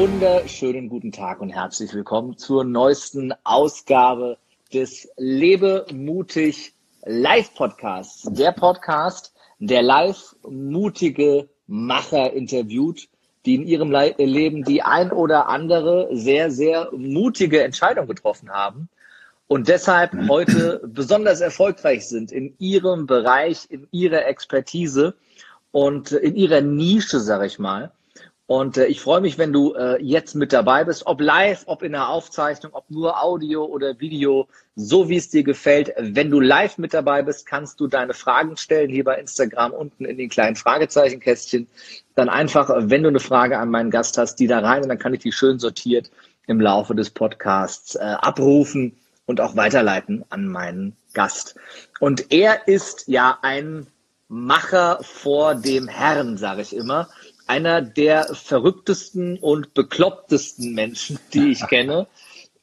[0.00, 4.38] wunderschönen guten Tag und herzlich willkommen zur neuesten Ausgabe
[4.72, 6.72] des Lebe mutig
[7.04, 8.22] Live Podcasts.
[8.32, 13.10] Der Podcast, der live mutige Macher interviewt,
[13.44, 18.88] die in ihrem Leben die ein oder andere sehr, sehr mutige Entscheidung getroffen haben
[19.48, 25.14] und deshalb heute besonders erfolgreich sind in ihrem Bereich, in ihrer Expertise
[25.72, 27.92] und in ihrer Nische, sage ich mal.
[28.50, 31.84] Und äh, ich freue mich, wenn du äh, jetzt mit dabei bist, ob live, ob
[31.84, 35.92] in der Aufzeichnung, ob nur Audio oder Video, so wie es dir gefällt.
[35.96, 40.04] Wenn du live mit dabei bist, kannst du deine Fragen stellen hier bei Instagram unten
[40.04, 41.68] in den kleinen Fragezeichenkästchen.
[42.16, 44.98] Dann einfach, wenn du eine Frage an meinen Gast hast, die da rein und dann
[44.98, 46.10] kann ich die schön sortiert
[46.48, 51.54] im Laufe des Podcasts äh, abrufen und auch weiterleiten an meinen Gast.
[52.00, 53.86] Und er ist ja ein
[54.26, 57.08] Macher vor dem Herrn, sage ich immer
[57.50, 62.06] einer der verrücktesten und beklopptesten Menschen, die ich kenne.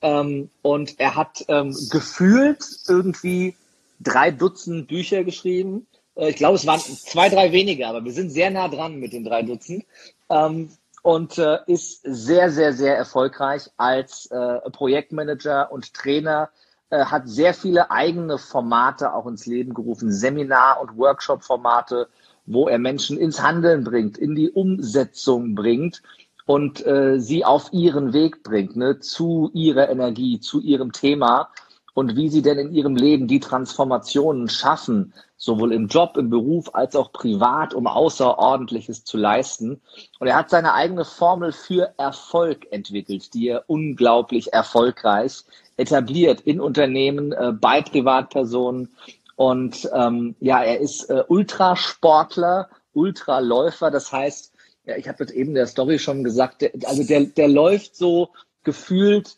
[0.02, 3.56] Ähm, und er hat ähm, gefühlt irgendwie
[4.00, 5.88] drei Dutzend Bücher geschrieben.
[6.16, 9.12] Äh, ich glaube, es waren zwei, drei weniger, aber wir sind sehr nah dran mit
[9.12, 9.84] den drei Dutzend.
[10.30, 10.70] Ähm,
[11.02, 16.50] und äh, ist sehr, sehr, sehr erfolgreich als äh, Projektmanager und Trainer.
[16.90, 22.08] Äh, hat sehr viele eigene Formate auch ins Leben gerufen, Seminar- und Workshop-Formate,
[22.48, 26.02] wo er Menschen ins Handeln bringt, in die Umsetzung bringt
[26.46, 31.50] und äh, sie auf ihren Weg bringt, ne, zu ihrer Energie, zu ihrem Thema
[31.94, 36.74] und wie sie denn in ihrem Leben die Transformationen schaffen, sowohl im Job, im Beruf
[36.74, 39.82] als auch privat, um Außerordentliches zu leisten.
[40.20, 45.44] Und er hat seine eigene Formel für Erfolg entwickelt, die er unglaublich erfolgreich
[45.76, 48.90] etabliert in Unternehmen, äh, bei Privatpersonen
[49.38, 53.92] und ähm, ja, er ist äh, Ultrasportler, Ultraläufer.
[53.92, 54.52] Das heißt,
[54.84, 58.30] ja, ich habe das eben der Story schon gesagt, der, also der, der läuft so
[58.64, 59.38] gefühlt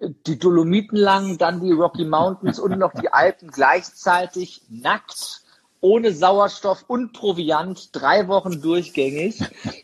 [0.00, 5.42] die Dolomiten lang, dann die Rocky Mountains und noch die Alpen gleichzeitig nackt,
[5.80, 9.40] ohne Sauerstoff und Proviant, drei Wochen durchgängig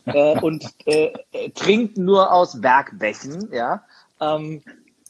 [0.07, 1.13] äh, und äh,
[1.55, 3.85] trinkt nur aus Bergbächen, ja.
[4.21, 4.65] Ähm,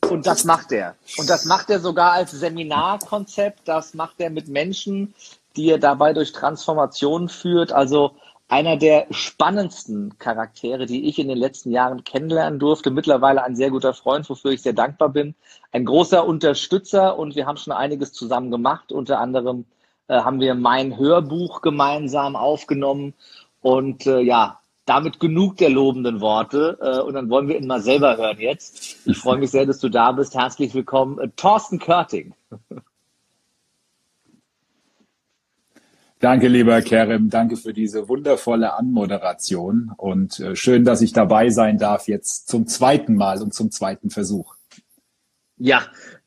[0.09, 0.97] und das macht er.
[1.19, 3.61] Und das macht er sogar als Seminarkonzept.
[3.67, 5.15] Das macht er mit Menschen,
[5.57, 7.73] die er dabei durch Transformation führt.
[7.73, 8.13] Also
[8.49, 12.91] einer der spannendsten Charaktere, die ich in den letzten Jahren kennenlernen durfte.
[12.91, 15.35] Mittlerweile ein sehr guter Freund, wofür ich sehr dankbar bin.
[15.73, 18.93] Ein großer Unterstützer und wir haben schon einiges zusammen gemacht.
[18.93, 19.65] Unter anderem
[20.09, 23.15] äh, haben wir mein Hörbuch gemeinsam aufgenommen.
[23.63, 26.79] Und äh, ja, damit genug der lobenden Worte.
[26.83, 28.92] Äh, und dann wollen wir ihn mal selber hören jetzt.
[29.05, 30.35] Ich freue mich sehr, dass du da bist.
[30.35, 32.35] Herzlich willkommen, äh, Thorsten Körting.
[36.21, 37.31] Danke, lieber Kerem.
[37.31, 42.69] Danke für diese wundervolle Anmoderation und äh, schön, dass ich dabei sein darf jetzt zum
[42.69, 44.55] zweiten Mal und zum zweiten Versuch.
[45.57, 45.83] Ja,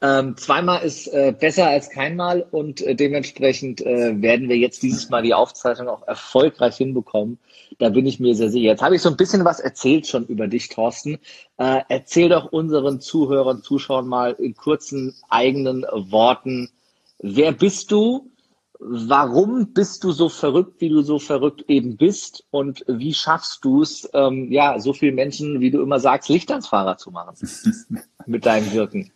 [0.05, 5.09] ähm, zweimal ist äh, besser als keinmal und äh, dementsprechend äh, werden wir jetzt dieses
[5.09, 7.39] Mal die Aufzeichnung auch erfolgreich hinbekommen.
[7.79, 8.67] Da bin ich mir sehr sicher.
[8.67, 11.17] Jetzt habe ich so ein bisschen was erzählt schon über dich, Thorsten.
[11.57, 16.69] Äh, erzähl doch unseren Zuhörern, Zuschauern mal in kurzen eigenen Worten,
[17.17, 18.29] wer bist du?
[18.77, 22.45] Warum bist du so verrückt, wie du so verrückt eben bist?
[22.51, 26.51] Und wie schaffst du es, ähm, ja, so viele Menschen, wie du immer sagst, Licht
[26.51, 27.35] ans Fahrrad zu machen
[28.27, 29.11] mit deinem Wirken?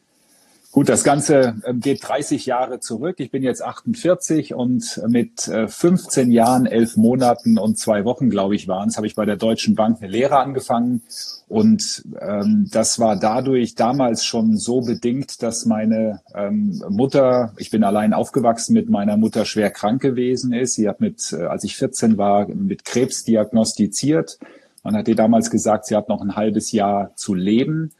[0.71, 3.15] Gut, das Ganze ähm, geht 30 Jahre zurück.
[3.19, 8.53] Ich bin jetzt 48 und mit 15 äh, Jahren, elf Monaten und zwei Wochen, glaube
[8.53, 11.01] ich, waren es, habe ich bei der Deutschen Bank eine Lehre angefangen.
[11.47, 17.83] Und ähm, das war dadurch damals schon so bedingt, dass meine ähm, Mutter, ich bin
[17.83, 20.75] allein aufgewachsen, mit meiner Mutter schwer krank gewesen ist.
[20.75, 24.37] Sie hat mit, äh, als ich 14 war, mit Krebs diagnostiziert.
[24.83, 27.91] Man hat ihr damals gesagt, sie hat noch ein halbes Jahr zu leben.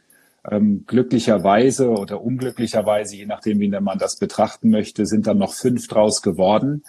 [0.48, 5.86] Ähm, glücklicherweise oder unglücklicherweise, je nachdem, wie man das betrachten möchte, sind dann noch fünf
[5.88, 6.82] draus geworden.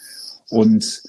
[0.49, 1.03] Und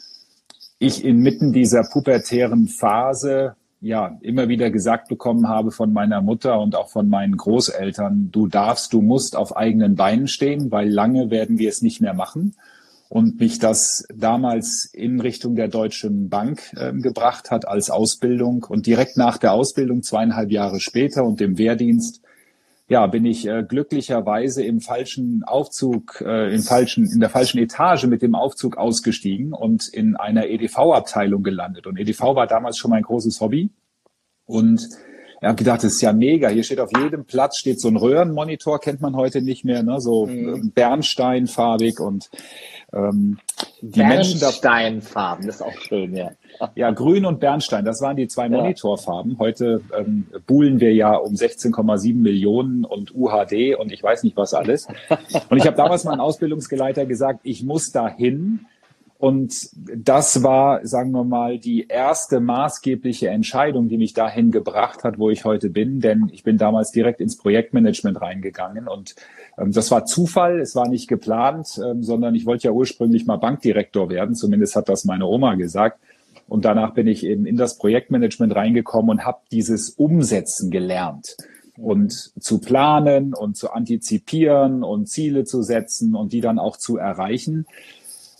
[0.79, 6.77] ich inmitten dieser pubertären Phase ja immer wieder gesagt bekommen habe von meiner Mutter und
[6.77, 11.59] auch von meinen Großeltern, du darfst, du musst auf eigenen Beinen stehen, weil lange werden
[11.59, 12.55] wir es nicht mehr machen.
[13.09, 18.65] Und mich das damals in Richtung der Deutschen Bank äh, gebracht hat als Ausbildung.
[18.67, 22.22] Und direkt nach der Ausbildung, zweieinhalb Jahre später und dem Wehrdienst,
[22.93, 28.05] ja, bin ich äh, glücklicherweise im falschen Aufzug, äh, in, falschen, in der falschen Etage
[28.05, 31.87] mit dem Aufzug ausgestiegen und in einer EDV-Abteilung gelandet.
[31.87, 33.71] Und EDV war damals schon mein großes Hobby.
[34.44, 34.91] Und
[35.41, 36.50] ich habe gedacht, das ist ja mega.
[36.50, 39.99] Hier steht auf jedem Platz steht so ein Röhrenmonitor, kennt man heute nicht mehr, ne?
[39.99, 40.73] so mhm.
[40.73, 42.29] bernsteinfarbig und
[42.94, 43.39] Ähm,
[43.81, 46.31] die Bernsteinfarben, das ist auch schön, ja.
[46.75, 48.50] Ja, Grün und Bernstein, das waren die zwei ja.
[48.50, 49.39] Monitorfarben.
[49.39, 54.55] Heute ähm, buhlen wir ja um 16,7 Millionen und UHD und ich weiß nicht was
[54.55, 54.87] alles.
[55.49, 58.67] Und ich habe damals meinem Ausbildungsgeleiter gesagt, ich muss dahin,
[59.23, 65.17] und das war, sagen wir mal, die erste maßgebliche Entscheidung, die mich dahin gebracht hat,
[65.17, 66.01] wo ich heute bin.
[66.01, 68.89] Denn ich bin damals direkt ins Projektmanagement reingegangen.
[68.89, 69.15] Und
[69.57, 73.37] ähm, das war Zufall, es war nicht geplant, ähm, sondern ich wollte ja ursprünglich mal
[73.37, 74.35] Bankdirektor werden.
[74.35, 76.01] Zumindest hat das meine Oma gesagt.
[76.49, 81.37] Und danach bin ich eben in das Projektmanagement reingekommen und habe dieses Umsetzen gelernt
[81.77, 86.97] und zu planen und zu antizipieren und Ziele zu setzen und die dann auch zu
[86.97, 87.67] erreichen.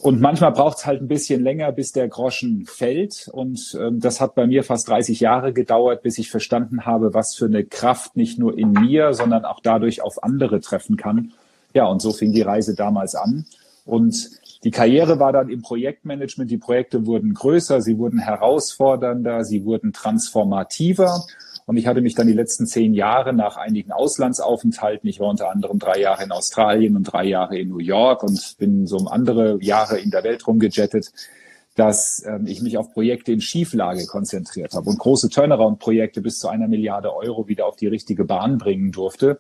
[0.03, 3.31] Und manchmal braucht es halt ein bisschen länger, bis der Groschen fällt.
[3.33, 7.37] Und ähm, das hat bei mir fast 30 Jahre gedauert, bis ich verstanden habe, was
[7.37, 11.31] für eine Kraft nicht nur in mir, sondern auch dadurch auf andere treffen kann.
[11.73, 13.47] Ja, und so fing die Reise damals an.
[13.85, 14.29] Und
[14.65, 16.51] die Karriere war dann im Projektmanagement.
[16.51, 21.25] Die Projekte wurden größer, sie wurden herausfordernder, sie wurden transformativer.
[21.67, 25.51] Und ich hatte mich dann die letzten zehn Jahre nach einigen Auslandsaufenthalten, ich war unter
[25.51, 29.59] anderem drei Jahre in Australien und drei Jahre in New York und bin so andere
[29.63, 31.13] Jahre in der Welt rumgejettet,
[31.75, 36.49] dass ähm, ich mich auf Projekte in Schieflage konzentriert habe und große Turnaround-Projekte bis zu
[36.49, 39.39] einer Milliarde Euro wieder auf die richtige Bahn bringen durfte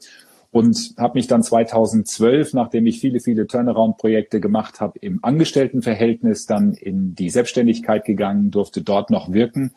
[0.52, 6.74] und habe mich dann 2012, nachdem ich viele, viele Turnaround-Projekte gemacht habe, im Angestelltenverhältnis dann
[6.74, 9.72] in die Selbstständigkeit gegangen, durfte dort noch wirken.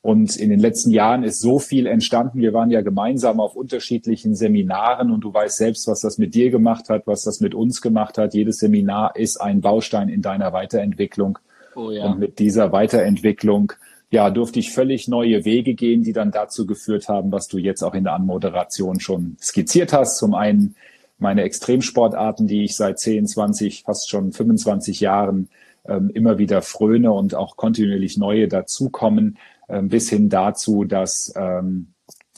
[0.00, 2.38] Und in den letzten Jahren ist so viel entstanden.
[2.38, 6.50] Wir waren ja gemeinsam auf unterschiedlichen Seminaren und du weißt selbst, was das mit dir
[6.50, 8.32] gemacht hat, was das mit uns gemacht hat.
[8.32, 11.40] Jedes Seminar ist ein Baustein in deiner Weiterentwicklung.
[11.74, 12.06] Oh ja.
[12.06, 13.72] Und mit dieser Weiterentwicklung
[14.12, 17.82] ja, durfte ich völlig neue Wege gehen, die dann dazu geführt haben, was du jetzt
[17.82, 20.18] auch in der Anmoderation schon skizziert hast.
[20.18, 20.76] Zum einen
[21.18, 25.48] meine Extremsportarten, die ich seit 10, 20, fast schon 25 Jahren
[25.88, 29.38] ähm, immer wieder fröne und auch kontinuierlich neue dazukommen,
[29.70, 31.94] ähm, bis hin dazu, dass ähm,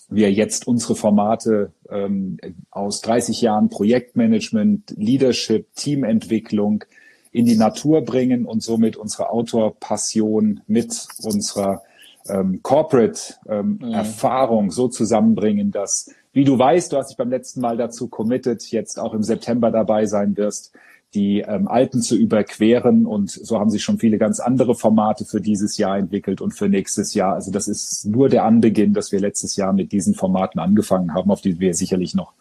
[0.09, 2.39] wir jetzt unsere Formate ähm,
[2.71, 6.85] aus 30 Jahren Projektmanagement, Leadership, Teamentwicklung,
[7.35, 11.83] in die Natur bringen und somit unsere Outdoor-Passion mit unserer
[12.29, 14.71] ähm, Corporate-Erfahrung ähm, mhm.
[14.71, 19.01] so zusammenbringen, dass, wie du weißt, du hast dich beim letzten Mal dazu committed, jetzt
[19.01, 20.75] auch im September dabei sein wirst,
[21.13, 23.05] die ähm, Alpen zu überqueren.
[23.05, 26.69] Und so haben sich schon viele ganz andere Formate für dieses Jahr entwickelt und für
[26.69, 27.35] nächstes Jahr.
[27.35, 31.33] Also das ist nur der Anbeginn, dass wir letztes Jahr mit diesen Formaten angefangen haben,
[31.33, 32.33] auf die wir sicherlich noch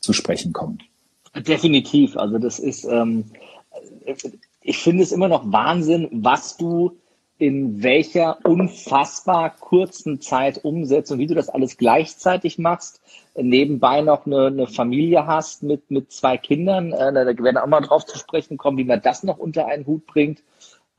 [0.00, 0.78] zu sprechen kommen.
[1.36, 2.16] Definitiv.
[2.16, 3.24] Also das ist, ähm,
[4.60, 6.98] ich finde es immer noch Wahnsinn, was du
[7.38, 13.00] in welcher unfassbar kurzen Zeit umsetzt und wie du das alles gleichzeitig machst,
[13.36, 17.68] nebenbei noch eine, eine Familie hast mit, mit zwei Kindern, äh, da werden wir auch
[17.68, 20.42] mal drauf zu sprechen kommen, wie man das noch unter einen Hut bringt.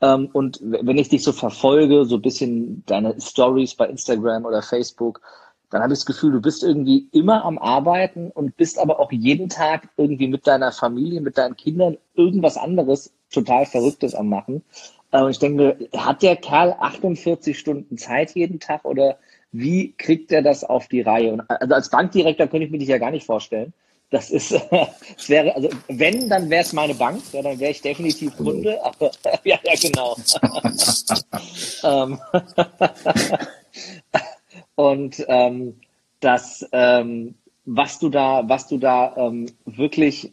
[0.00, 4.62] Ähm, und wenn ich dich so verfolge, so ein bisschen deine Stories bei Instagram oder
[4.62, 5.20] Facebook,
[5.70, 9.12] dann habe ich das Gefühl, du bist irgendwie immer am Arbeiten und bist aber auch
[9.12, 14.62] jeden Tag irgendwie mit deiner Familie, mit deinen Kindern irgendwas anderes total Verrücktes am machen.
[15.12, 19.18] Und ich denke, hat der Kerl 48 Stunden Zeit jeden Tag oder
[19.52, 21.32] wie kriegt er das auf die Reihe?
[21.32, 23.72] Und also als Bankdirektor könnte ich mir dich ja gar nicht vorstellen.
[24.10, 24.52] Das ist,
[25.16, 28.84] es wäre, also wenn, dann wäre es meine Bank, ja, dann wäre ich definitiv Kunde,
[28.84, 29.10] aber
[29.44, 30.16] ja, ja, genau.
[34.80, 35.74] Und ähm,
[36.20, 37.34] das, ähm,
[37.66, 40.32] was du da, was du da ähm, wirklich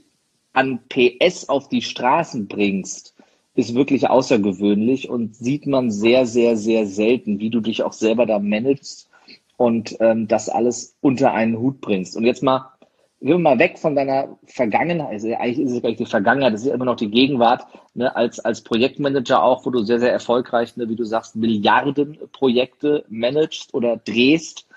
[0.54, 3.13] an PS auf die Straßen bringst,
[3.56, 8.25] ist wirklich außergewöhnlich und sieht man sehr, sehr, sehr selten, wie du dich auch selber
[8.25, 9.10] da managst
[9.58, 12.16] und ähm, das alles unter einen Hut bringst.
[12.16, 12.72] Und jetzt mal,
[13.20, 16.54] gehen wir mal weg von deiner Vergangenheit, also eigentlich ist es gar nicht die Vergangenheit,
[16.54, 20.12] das ist immer noch die Gegenwart, ne, als, als Projektmanager auch, wo du sehr, sehr
[20.12, 24.68] erfolgreich, ne, wie du sagst, Milliarden Projekte managst oder drehst.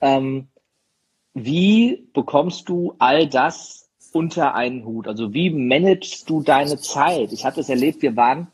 [0.00, 0.48] Ähm,
[1.34, 5.08] wie bekommst du all das unter einen Hut?
[5.08, 7.32] Also wie managst du deine Zeit?
[7.32, 8.48] Ich hatte es erlebt, wir waren,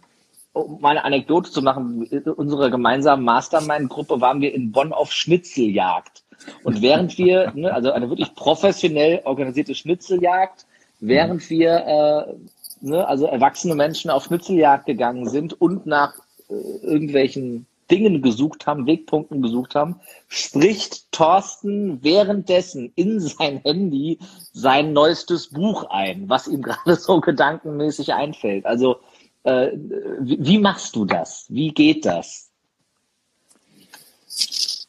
[0.53, 2.07] um mal eine Anekdote zu machen,
[2.37, 6.25] unsere gemeinsame Mastermind-Gruppe waren wir in Bonn auf Schnitzeljagd.
[6.65, 10.67] Und während wir, ne, also eine wirklich professionell organisierte Schnitzeljagd,
[11.01, 16.15] während wir, äh, ne, also erwachsene Menschen auf Schnitzeljagd gegangen sind und nach
[16.49, 24.19] äh, irgendwelchen Dingen gesucht haben, Wegpunkten gesucht haben, spricht Thorsten währenddessen in sein Handy
[24.53, 28.65] sein neuestes Buch ein, was ihm gerade so gedankenmäßig einfällt.
[28.65, 29.01] Also
[29.43, 29.73] äh,
[30.21, 31.47] wie, wie machst du das?
[31.49, 32.51] Wie geht das?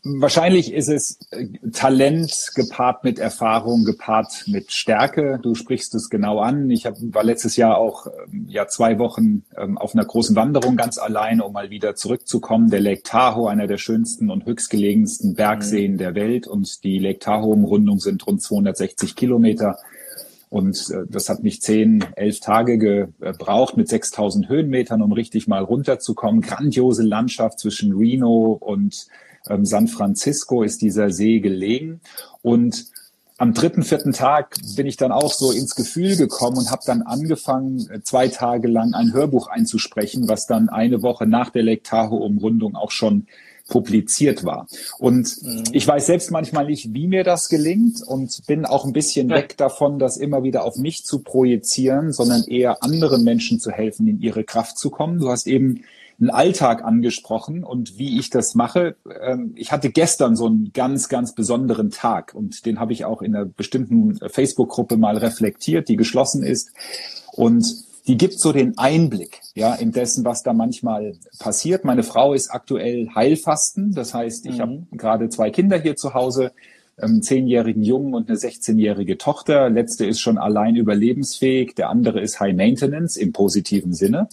[0.03, 5.39] Wahrscheinlich ist es äh, Talent gepaart mit Erfahrung, gepaart mit Stärke.
[5.43, 6.71] Du sprichst es genau an.
[6.71, 10.75] Ich hab, war letztes Jahr auch ähm, ja zwei Wochen ähm, auf einer großen Wanderung
[10.75, 12.71] ganz alleine, um mal wieder zurückzukommen.
[12.71, 15.97] Der Lake Tahoe, einer der schönsten und höchstgelegensten Bergseen mhm.
[15.99, 16.47] der Welt.
[16.47, 19.77] Und die Lake Tahoe-Umrundung sind rund 260 Kilometer.
[20.49, 25.63] Und äh, das hat mich zehn, elf Tage gebraucht mit 6000 Höhenmetern, um richtig mal
[25.63, 26.41] runterzukommen.
[26.41, 29.05] Grandiose Landschaft zwischen Reno und
[29.49, 32.01] ähm, San Francisco ist dieser See gelegen.
[32.41, 32.85] Und
[33.37, 37.01] am dritten, vierten Tag bin ich dann auch so ins Gefühl gekommen und habe dann
[37.01, 41.81] angefangen, äh, zwei Tage lang ein Hörbuch einzusprechen, was dann eine Woche nach der Lake
[41.83, 43.25] Tahoe-Umrundung auch schon
[43.71, 44.67] publiziert war.
[44.99, 45.63] Und mhm.
[45.71, 49.37] ich weiß selbst manchmal nicht, wie mir das gelingt und bin auch ein bisschen ja.
[49.37, 54.07] weg davon, das immer wieder auf mich zu projizieren, sondern eher anderen Menschen zu helfen,
[54.07, 55.19] in ihre Kraft zu kommen.
[55.19, 55.85] Du hast eben
[56.19, 58.97] einen Alltag angesprochen und wie ich das mache.
[59.21, 63.21] Ähm, ich hatte gestern so einen ganz, ganz besonderen Tag und den habe ich auch
[63.21, 66.71] in einer bestimmten Facebook-Gruppe mal reflektiert, die geschlossen ist.
[67.31, 71.85] Und die gibt so den Einblick, ja, in dessen, was da manchmal passiert.
[71.85, 73.93] Meine Frau ist aktuell Heilfasten.
[73.93, 74.61] Das heißt, ich mhm.
[74.61, 76.51] habe gerade zwei Kinder hier zu Hause,
[76.97, 79.69] einen zehnjährigen Jungen und eine 16-jährige Tochter.
[79.69, 81.75] Letzte ist schon allein überlebensfähig.
[81.75, 84.29] Der andere ist High Maintenance im positiven Sinne.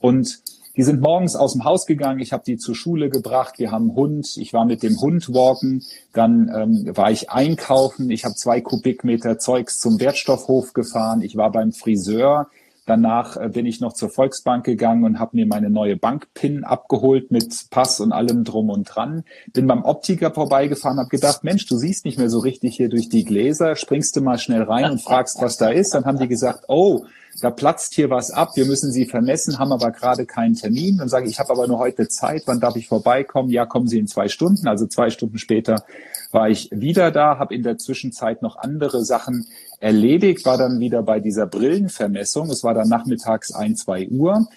[0.00, 0.40] Und
[0.78, 3.88] die sind morgens aus dem Haus gegangen, ich habe die zur Schule gebracht, wir haben
[3.88, 5.82] einen Hund, ich war mit dem Hund walken,
[6.12, 11.50] dann ähm, war ich einkaufen, ich habe zwei Kubikmeter Zeugs zum Wertstoffhof gefahren, ich war
[11.50, 12.48] beim Friseur,
[12.88, 17.30] Danach äh, bin ich noch zur Volksbank gegangen und habe mir meine neue Bankpin abgeholt
[17.30, 19.24] mit Pass und allem drum und dran.
[19.52, 23.10] Bin beim Optiker vorbeigefahren, habe gedacht, Mensch, du siehst nicht mehr so richtig hier durch
[23.10, 25.94] die Gläser, springst du mal schnell rein und fragst, was da ist.
[25.94, 27.04] Dann haben die gesagt, oh,
[27.42, 30.96] da platzt hier was ab, wir müssen Sie vermessen, haben aber gerade keinen Termin.
[30.96, 33.50] Dann sage ich, ich habe aber nur heute Zeit, wann darf ich vorbeikommen?
[33.50, 34.66] Ja, kommen Sie in zwei Stunden.
[34.66, 35.84] Also zwei Stunden später
[36.32, 39.46] war ich wieder da, habe in der Zwischenzeit noch andere Sachen
[39.80, 42.50] erledigt, war dann wieder bei dieser Brillenvermessung.
[42.50, 44.48] Es war dann nachmittags ein, zwei Uhr.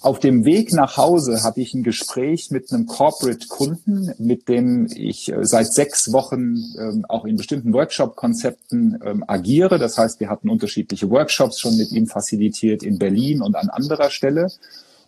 [0.00, 5.32] Auf dem Weg nach Hause hatte ich ein Gespräch mit einem Corporate-Kunden, mit dem ich
[5.32, 9.78] äh, seit sechs Wochen ähm, auch in bestimmten Workshop-Konzepten ähm, agiere.
[9.78, 14.10] Das heißt, wir hatten unterschiedliche Workshops schon mit ihm facilitiert in Berlin und an anderer
[14.10, 14.48] Stelle.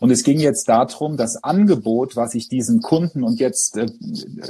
[0.01, 3.87] Und es ging jetzt darum, das Angebot, was ich diesen Kunden und jetzt äh,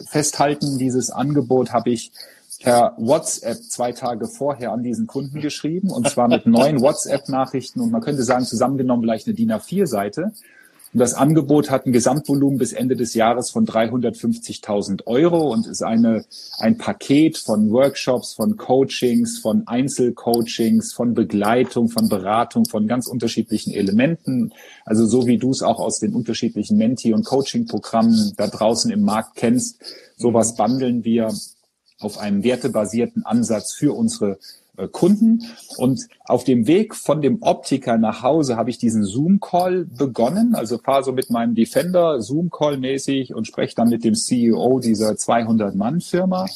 [0.08, 2.12] festhalten, dieses Angebot habe ich
[2.60, 7.90] per WhatsApp zwei Tage vorher an diesen Kunden geschrieben und zwar mit neun WhatsApp-Nachrichten und
[7.90, 10.32] man könnte sagen, zusammengenommen vielleicht eine DIN A4-Seite.
[10.92, 15.82] Und das Angebot hat ein Gesamtvolumen bis Ende des Jahres von 350.000 Euro und ist
[15.82, 16.24] eine,
[16.58, 23.72] ein Paket von Workshops, von Coachings, von Einzelcoachings, von Begleitung, von Beratung, von ganz unterschiedlichen
[23.72, 24.52] Elementen.
[24.84, 29.02] Also so wie du es auch aus den unterschiedlichen Menti- und Coaching-Programmen da draußen im
[29.02, 29.80] Markt kennst,
[30.16, 31.32] sowas bundeln wir
[32.00, 34.38] auf einem wertebasierten Ansatz für unsere
[34.80, 35.42] äh, Kunden.
[35.76, 40.54] Und auf dem Weg von dem Optiker nach Hause habe ich diesen Zoom-Call begonnen.
[40.54, 45.12] Also fahre so mit meinem Defender Zoom-Call mäßig und spreche dann mit dem CEO dieser
[45.12, 46.46] 200-Mann-Firma,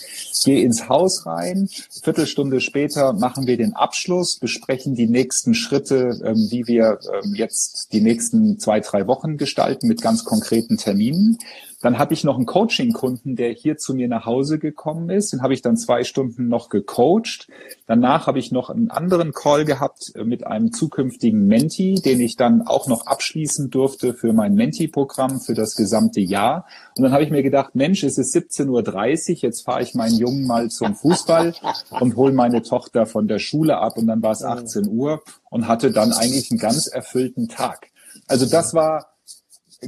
[0.45, 1.69] gehe ins Haus rein.
[2.03, 7.93] Viertelstunde später machen wir den Abschluss, besprechen die nächsten Schritte, ähm, wie wir ähm, jetzt
[7.93, 11.39] die nächsten zwei, drei Wochen gestalten mit ganz konkreten Terminen.
[11.85, 15.35] Dann hatte ich noch einen Coaching-Kunden, der hier zu mir nach Hause gekommen ist.
[15.35, 17.49] Den habe ich dann zwei Stunden noch gecoacht.
[17.87, 22.37] Danach habe ich noch einen anderen Call gehabt äh, mit einem zukünftigen Menti, den ich
[22.37, 26.65] dann auch noch abschließen durfte für mein Menti-Programm für das gesamte Jahr.
[26.97, 30.17] Und dann habe ich mir gedacht, Mensch, es ist 17.30 Uhr, jetzt fahre ich meinen
[30.17, 31.53] Jungen mal zum Fußball
[31.91, 33.99] und hole meine Tochter von der Schule ab.
[33.99, 37.89] Und dann war es 18 Uhr und hatte dann eigentlich einen ganz erfüllten Tag.
[38.27, 39.14] Also das war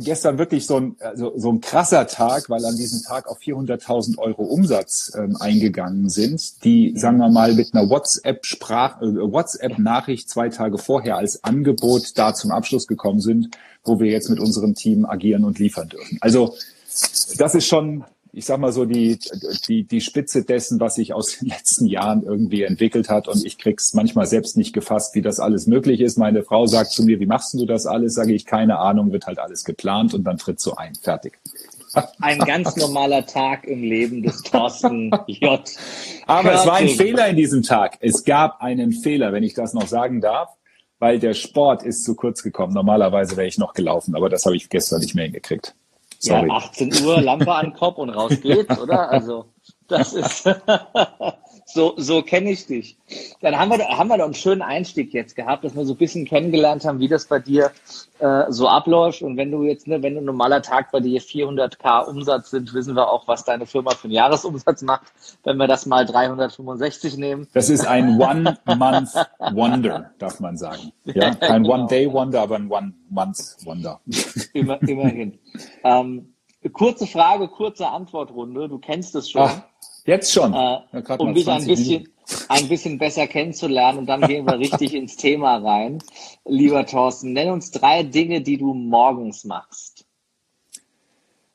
[0.00, 4.18] gestern wirklich so ein, also so ein krasser Tag, weil an diesem Tag auch 400.000
[4.18, 10.48] Euro Umsatz ähm, eingegangen sind, die, sagen wir mal, mit einer WhatsApp-Sprach, äh, WhatsApp-Nachricht zwei
[10.48, 15.04] Tage vorher als Angebot da zum Abschluss gekommen sind, wo wir jetzt mit unserem Team
[15.04, 16.18] agieren und liefern dürfen.
[16.20, 16.54] Also
[17.36, 18.04] das ist schon
[18.36, 19.18] ich sag mal so, die,
[19.66, 23.28] die, die Spitze dessen, was sich aus den letzten Jahren irgendwie entwickelt hat.
[23.28, 26.18] Und ich krieg's manchmal selbst nicht gefasst, wie das alles möglich ist.
[26.18, 28.14] Meine Frau sagt zu mir, wie machst du das alles?
[28.14, 30.94] Sage ich, keine Ahnung, wird halt alles geplant und dann tritt so ein.
[30.96, 31.38] Fertig.
[32.20, 35.62] Ein ganz normaler Tag im Leben des Thorsten J.
[36.26, 37.96] Aber es war ein Fehler in diesem Tag.
[38.00, 40.50] Es gab einen Fehler, wenn ich das noch sagen darf,
[40.98, 42.74] weil der Sport ist zu kurz gekommen.
[42.74, 45.74] Normalerweise wäre ich noch gelaufen, aber das habe ich gestern nicht mehr hingekriegt.
[46.18, 46.48] Sorry.
[46.48, 49.10] Ja, 18 Uhr, Lampe an den Kopf und raus geht's, oder?
[49.10, 49.46] Also.
[49.88, 50.44] Das ist
[51.68, 52.96] so, so kenne ich dich.
[53.40, 55.98] Dann haben wir, haben wir doch einen schönen Einstieg jetzt gehabt, dass wir so ein
[55.98, 57.72] bisschen kennengelernt haben, wie das bei dir
[58.20, 59.22] äh, so abläuft.
[59.22, 62.94] Und wenn du jetzt, ne, wenn ein normaler Tag bei dir 400k Umsatz sind, wissen
[62.94, 67.48] wir auch, was deine Firma für einen Jahresumsatz macht, wenn wir das mal 365 nehmen.
[67.52, 70.92] Das ist ein One-Month-Wonder, darf man sagen.
[71.04, 71.74] Ja, kein genau.
[71.74, 74.00] One-Day-Wonder, aber ein One-Month-Wonder.
[74.52, 75.38] Immer, immerhin.
[75.82, 76.32] Ähm,
[76.72, 78.68] kurze Frage, kurze Antwortrunde.
[78.68, 79.42] Du kennst es schon.
[79.42, 79.62] Ach,
[80.06, 80.54] jetzt schon.
[80.54, 82.08] Äh, um dich ein bisschen,
[82.48, 85.98] ein bisschen besser kennenzulernen und dann gehen wir richtig ins Thema rein.
[86.44, 90.06] Lieber Thorsten, nenn uns drei Dinge, die du morgens machst.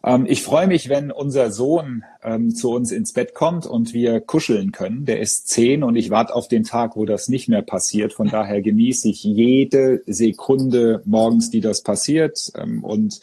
[0.04, 4.20] Ähm, ich freue mich, wenn unser Sohn ähm, zu uns ins Bett kommt und wir
[4.20, 5.06] kuscheln können.
[5.06, 8.14] Der ist zehn und ich warte auf den Tag, wo das nicht mehr passiert.
[8.14, 12.52] Von daher genieße ich jede Sekunde morgens, die das passiert.
[12.56, 13.20] Ähm, und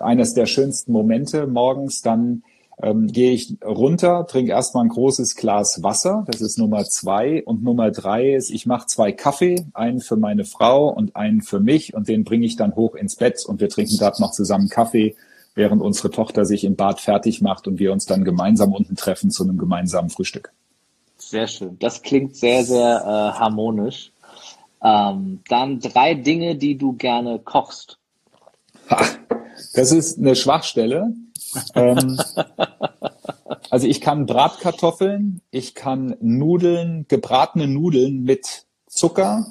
[0.00, 2.02] eines der schönsten Momente morgens.
[2.02, 2.42] Dann
[2.80, 6.24] ähm, gehe ich runter, trinke erstmal ein großes Glas Wasser.
[6.26, 7.42] Das ist Nummer zwei.
[7.44, 11.60] Und Nummer drei ist, ich mache zwei Kaffee, einen für meine Frau und einen für
[11.60, 11.94] mich.
[11.94, 15.16] Und den bringe ich dann hoch ins Bett und wir trinken dort noch zusammen Kaffee,
[15.54, 19.30] während unsere Tochter sich im Bad fertig macht und wir uns dann gemeinsam unten treffen
[19.30, 20.52] zu einem gemeinsamen Frühstück.
[21.16, 21.76] Sehr schön.
[21.80, 24.12] Das klingt sehr, sehr äh, harmonisch.
[24.82, 27.98] Ähm, dann drei Dinge, die du gerne kochst.
[28.88, 29.04] Ha,
[29.74, 31.12] das ist eine Schwachstelle.
[31.74, 32.18] Ähm,
[33.70, 39.46] also ich kann Bratkartoffeln, ich kann Nudeln, gebratene Nudeln mit Zucker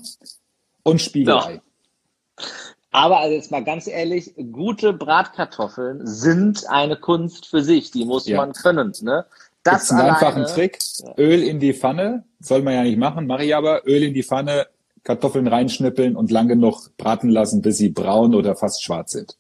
[0.84, 1.54] und Spiegelei.
[1.54, 2.44] Ja.
[2.92, 7.92] Aber also jetzt mal ganz ehrlich, gute Bratkartoffeln sind eine Kunst für sich.
[7.92, 8.38] Die muss ja.
[8.38, 8.94] man können.
[9.01, 9.25] Ne?
[9.63, 10.80] Das ist ein einfacher Trick.
[11.18, 13.86] Öl in die Pfanne, soll man ja nicht machen, mache ich aber.
[13.86, 14.68] Öl in die Pfanne,
[15.04, 19.38] Kartoffeln reinschnippeln und lange noch braten lassen, bis sie braun oder fast schwarz sind.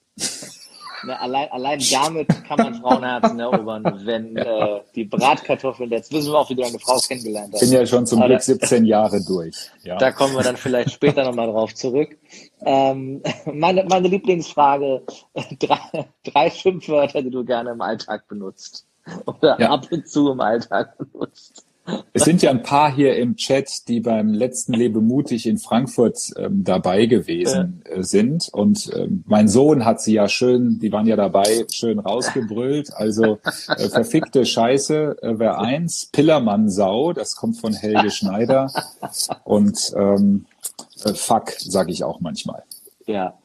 [1.03, 4.77] Ne, allein, allein damit kann man Frauenherzen erobern, wenn ja.
[4.77, 7.61] äh, die Bratkartoffeln, jetzt wissen wir auch, wie du deine Frau kennengelernt hast.
[7.61, 9.69] Ich bin ja schon zum Glück 17 Jahre durch.
[9.83, 9.97] Ja.
[9.97, 12.17] Da kommen wir dann vielleicht später nochmal drauf zurück.
[12.61, 15.03] Ähm, meine, meine Lieblingsfrage,
[15.59, 18.87] drei, drei Schimpfwörter, die du gerne im Alltag benutzt.
[19.25, 19.69] Oder ja.
[19.69, 21.66] ab und zu im Alltag benutzt.
[22.13, 26.33] Es sind ja ein paar hier im Chat, die beim letzten Lebe mutig in Frankfurt
[26.37, 28.49] ähm, dabei gewesen äh, sind.
[28.51, 32.93] Und ähm, mein Sohn hat sie ja schön, die waren ja dabei, schön rausgebrüllt.
[32.93, 36.09] Also äh, verfickte Scheiße äh, wäre eins.
[36.11, 38.71] Pillermann Sau, das kommt von Helge Schneider.
[39.43, 40.45] Und ähm,
[41.05, 42.63] äh, Fuck, sage ich auch manchmal.
[43.05, 43.37] Ja.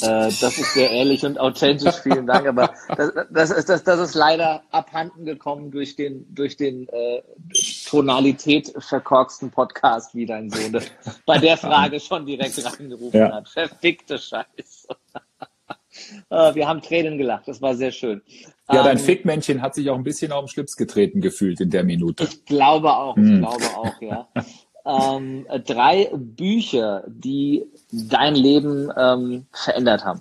[0.00, 2.46] Äh, das ist sehr ehrlich und authentisch, vielen Dank.
[2.46, 7.22] Aber das, das, ist, das, das ist leider abhanden gekommen durch den, durch den äh,
[7.86, 10.80] Tonalität verkorksten Podcast, wie dein Sohn
[11.26, 13.32] bei der Frage schon direkt reingerufen ja.
[13.32, 13.48] hat.
[13.48, 14.88] Verfickte Scheiße.
[16.30, 18.22] äh, wir haben Tränen gelacht, das war sehr schön.
[18.70, 21.70] Ja, dein ähm, Fickmännchen hat sich auch ein bisschen auf den Schlips getreten gefühlt in
[21.70, 22.24] der Minute.
[22.24, 23.40] Ich glaube auch, ich hm.
[23.40, 24.28] glaube auch, ja.
[24.88, 30.20] Ähm, drei Bücher, die dein Leben ähm, verändert haben?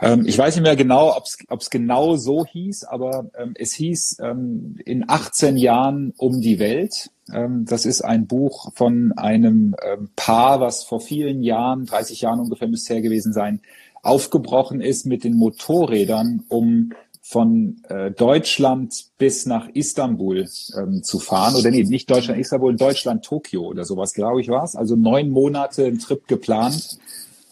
[0.00, 4.18] Ähm, ich weiß nicht mehr genau, ob es genau so hieß, aber ähm, es hieß
[4.22, 7.10] ähm, in 18 Jahren um die Welt.
[7.32, 9.74] Ähm, das ist ein Buch von einem
[10.14, 13.60] Paar, was vor vielen Jahren, 30 Jahren ungefähr müsste her gewesen sein,
[14.02, 16.92] aufgebrochen ist mit den Motorrädern, um
[17.28, 21.56] von äh, Deutschland bis nach Istanbul ähm, zu fahren.
[21.56, 24.74] Oder nee, nicht Deutschland, Istanbul, Deutschland, Tokio oder sowas, glaube ich, war es.
[24.74, 26.98] Also neun Monate ein Trip geplant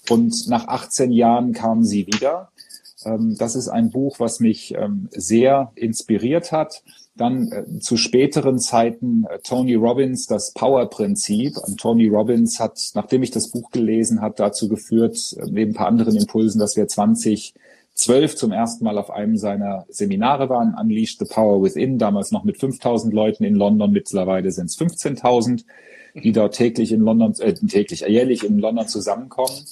[0.08, 2.48] und nach 18 Jahren kamen sie wieder.
[3.04, 6.82] Ähm, das ist ein Buch, was mich ähm, sehr inspiriert hat.
[7.14, 11.54] Dann äh, zu späteren Zeiten äh, Tony Robbins, das Power-Prinzip.
[11.76, 15.88] Tony Robbins hat, nachdem ich das Buch gelesen habe, dazu geführt, äh, neben ein paar
[15.88, 17.52] anderen Impulsen, dass wir 20
[17.96, 22.44] zwölf zum ersten Mal auf einem seiner Seminare waren, Unleash the Power Within, damals noch
[22.44, 25.64] mit 5000 Leuten in London, mittlerweile sind es 15.000,
[26.14, 29.64] die dort täglich in London, äh, täglich, äh, jährlich in London zusammenkommen.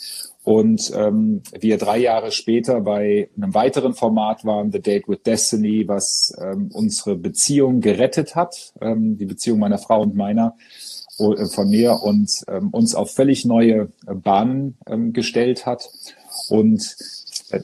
[0.42, 5.87] Und ähm, wir drei Jahre später bei einem weiteren Format waren, The Date with Destiny,
[5.87, 10.56] was ähm, unsere Beziehung gerettet hat, ähm, die Beziehung meiner Frau und meiner
[11.18, 15.88] äh, von mir und ähm, uns auf völlig neue Bahnen ähm, gestellt hat.
[16.50, 16.96] Und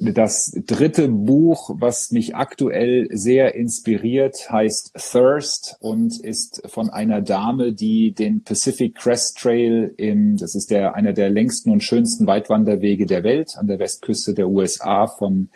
[0.01, 7.73] das dritte Buch, was mich aktuell sehr inspiriert, heißt Thirst und ist von einer Dame,
[7.73, 13.07] die den Pacific Crest Trail im, das ist der, einer der längsten und schönsten Weitwanderwege
[13.07, 15.49] der Welt an der Westküste der USA von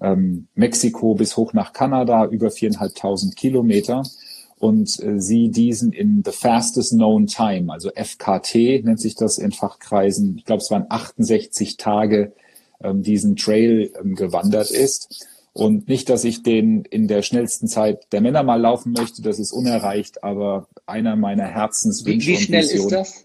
[0.00, 4.02] ähm, Mexiko bis hoch nach Kanada, über viereinhalbtausend Kilometer
[4.58, 9.52] und äh, sie diesen in the fastest known time, also FKT nennt sich das in
[9.52, 10.36] Fachkreisen.
[10.36, 12.32] Ich glaube, es waren 68 Tage
[12.82, 15.26] diesen Trail ähm, gewandert ist.
[15.52, 19.38] Und nicht, dass ich den in der schnellsten Zeit der Männer mal laufen möchte, das
[19.38, 22.28] ist unerreicht, aber einer meiner Herzenswünsche.
[22.28, 23.24] Wie, wie schnell ist das?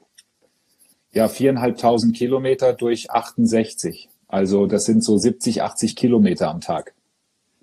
[1.11, 4.09] Ja, viereinhalbtausend Kilometer durch 68.
[4.27, 6.93] Also das sind so 70, 80 Kilometer am Tag.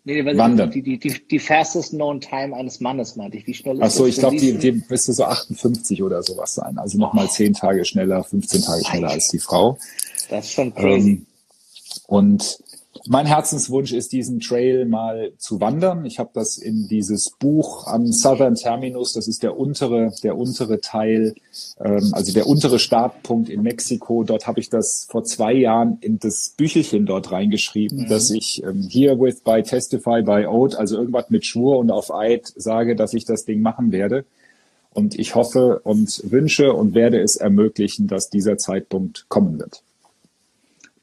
[0.05, 0.71] Nee, weil Wandern.
[0.71, 3.47] Die, die, die, die fastest known time eines Mannes, meinte ich.
[3.47, 6.77] Wie schnell ist Ach so, ich glaube, die, die müsste so 58 oder sowas sein.
[6.79, 7.33] Also nochmal oh.
[7.33, 9.79] 10 Tage schneller, 15 Tage schneller als die Frau.
[10.29, 11.11] Das ist schon crazy.
[11.11, 11.27] Ähm,
[12.13, 12.63] und
[13.07, 16.05] mein Herzenswunsch ist, diesen Trail mal zu wandern.
[16.05, 20.79] Ich habe das in dieses Buch am Southern Terminus, das ist der untere, der untere
[20.83, 21.35] Teil,
[21.81, 24.25] ähm, also der untere Startpunkt in Mexiko.
[24.25, 28.09] Dort habe ich das vor zwei Jahren in das Büchelchen dort reingeschrieben, mhm.
[28.11, 32.53] dass ich ähm, herewith by testify by oath, also irgendwas mit Schwur und auf Eid
[32.57, 34.27] sage, dass ich das Ding machen werde.
[34.93, 39.83] Und ich hoffe und wünsche und werde es ermöglichen, dass dieser Zeitpunkt kommen wird.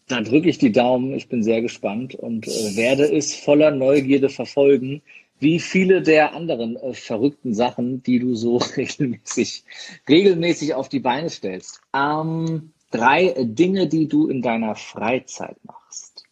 [0.10, 1.14] Da drücke ich die Daumen.
[1.14, 5.04] Ich bin sehr gespannt und äh, werde es voller Neugierde verfolgen,
[5.40, 9.64] wie viele der anderen äh, verrückten Sachen, die du so regelmäßig,
[10.10, 11.82] regelmäßig auf die Beine stellst.
[11.96, 16.24] Ähm, drei Dinge, die du in deiner Freizeit machst.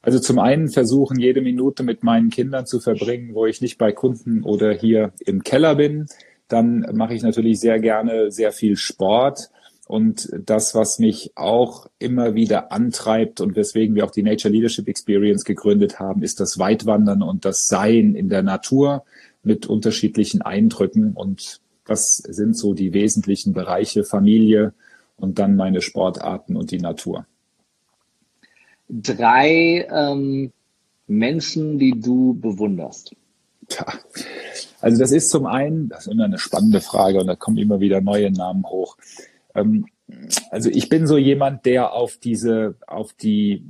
[0.00, 3.92] Also zum einen versuchen, jede Minute mit meinen Kindern zu verbringen, wo ich nicht bei
[3.92, 6.06] Kunden oder hier im Keller bin.
[6.48, 9.50] Dann mache ich natürlich sehr gerne sehr viel Sport.
[9.88, 14.86] Und das, was mich auch immer wieder antreibt und weswegen wir auch die Nature Leadership
[14.86, 19.04] Experience gegründet haben, ist das Weitwandern und das Sein in der Natur
[19.42, 21.14] mit unterschiedlichen Eindrücken.
[21.14, 24.74] Und das sind so die wesentlichen Bereiche Familie
[25.16, 27.24] und dann meine Sportarten und die Natur.
[28.90, 30.52] Drei ähm,
[31.06, 33.16] Menschen, die du bewunderst.
[33.68, 33.86] Tja,
[34.82, 37.80] also das ist zum einen, das ist immer eine spannende Frage und da kommen immer
[37.80, 38.98] wieder neue Namen hoch.
[39.60, 39.86] Ähm,
[40.50, 43.64] also ich bin so jemand, der auf diese, auf die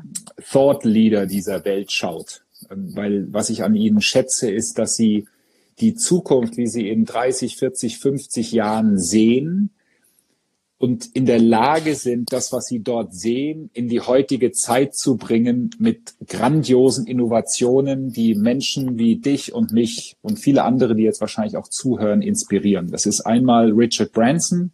[0.51, 2.44] Thought Leader dieser Welt schaut.
[2.70, 5.27] Ähm, weil was ich an ihnen schätze, ist, dass sie
[5.81, 9.70] die Zukunft, wie sie in 30, 40, 50 Jahren sehen
[10.79, 15.16] und in der Lage sind, das, was sie dort sehen, in die heutige Zeit zu
[15.16, 21.20] bringen mit grandiosen Innovationen, die Menschen wie dich und mich und viele andere, die jetzt
[21.20, 22.92] wahrscheinlich auch zuhören, inspirieren.
[22.92, 24.70] Das ist einmal Richard Branson,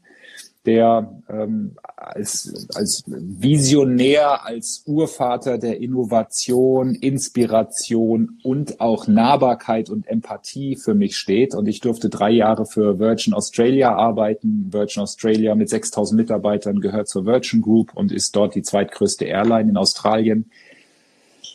[0.67, 10.77] der ähm, als, als Visionär, als Urvater der Innovation, Inspiration und auch Nahbarkeit und Empathie
[10.77, 11.55] für mich steht.
[11.55, 14.69] Und ich durfte drei Jahre für Virgin Australia arbeiten.
[14.71, 19.71] Virgin Australia mit 6000 Mitarbeitern gehört zur Virgin Group und ist dort die zweitgrößte Airline
[19.71, 20.51] in Australien.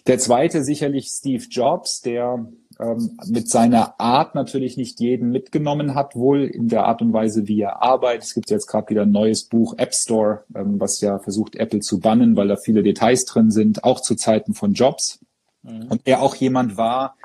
[0.07, 2.47] Der zweite sicherlich Steve Jobs, der
[2.79, 7.47] ähm, mit seiner Art natürlich nicht jeden mitgenommen hat, wohl in der Art und Weise,
[7.47, 8.23] wie er arbeitet.
[8.23, 11.81] Es gibt jetzt gerade wieder ein neues Buch, App Store, ähm, was ja versucht, Apple
[11.81, 15.19] zu bannen, weil da viele Details drin sind, auch zu Zeiten von Jobs.
[15.63, 15.87] Mhm.
[15.89, 17.17] Und er auch jemand war,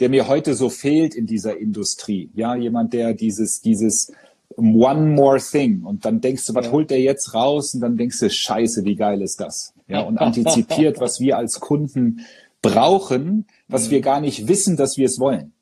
[0.00, 2.30] der mir heute so fehlt in dieser Industrie.
[2.34, 4.12] Ja, jemand, der dieses, dieses
[4.56, 6.72] One More Thing und dann denkst du, was ja.
[6.72, 7.74] holt der jetzt raus?
[7.74, 9.72] Und dann denkst du, Scheiße, wie geil ist das?
[9.88, 12.26] Ja, und antizipiert, was wir als Kunden
[12.62, 13.90] brauchen, was mhm.
[13.92, 15.52] wir gar nicht wissen, dass wir es wollen.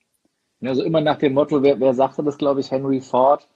[0.62, 3.46] Also immer nach dem Motto, wer, wer sagte das, glaube ich, Henry Ford,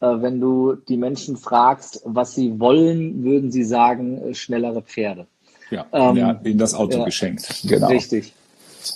[0.00, 5.26] äh, wenn du die Menschen fragst, was sie wollen, würden sie sagen, äh, schnellere Pferde.
[5.70, 7.62] Ja, ähm, er hat ihnen das Auto ja, geschenkt.
[7.64, 7.88] Genau.
[7.88, 8.32] Richtig.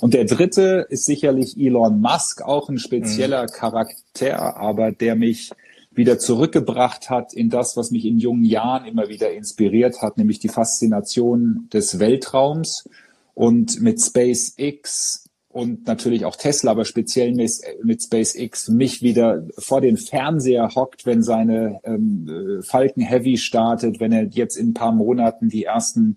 [0.01, 3.49] Und der dritte ist sicherlich Elon Musk, auch ein spezieller mhm.
[3.49, 5.51] Charakter, aber der mich
[5.95, 10.39] wieder zurückgebracht hat in das, was mich in jungen Jahren immer wieder inspiriert hat, nämlich
[10.39, 12.89] die Faszination des Weltraums
[13.35, 19.99] und mit SpaceX und natürlich auch Tesla, aber speziell mit, SpaceX mich wieder vor den
[19.99, 25.51] Fernseher hockt, wenn seine ähm, Falcon Heavy startet, wenn er jetzt in ein paar Monaten
[25.51, 26.17] die ersten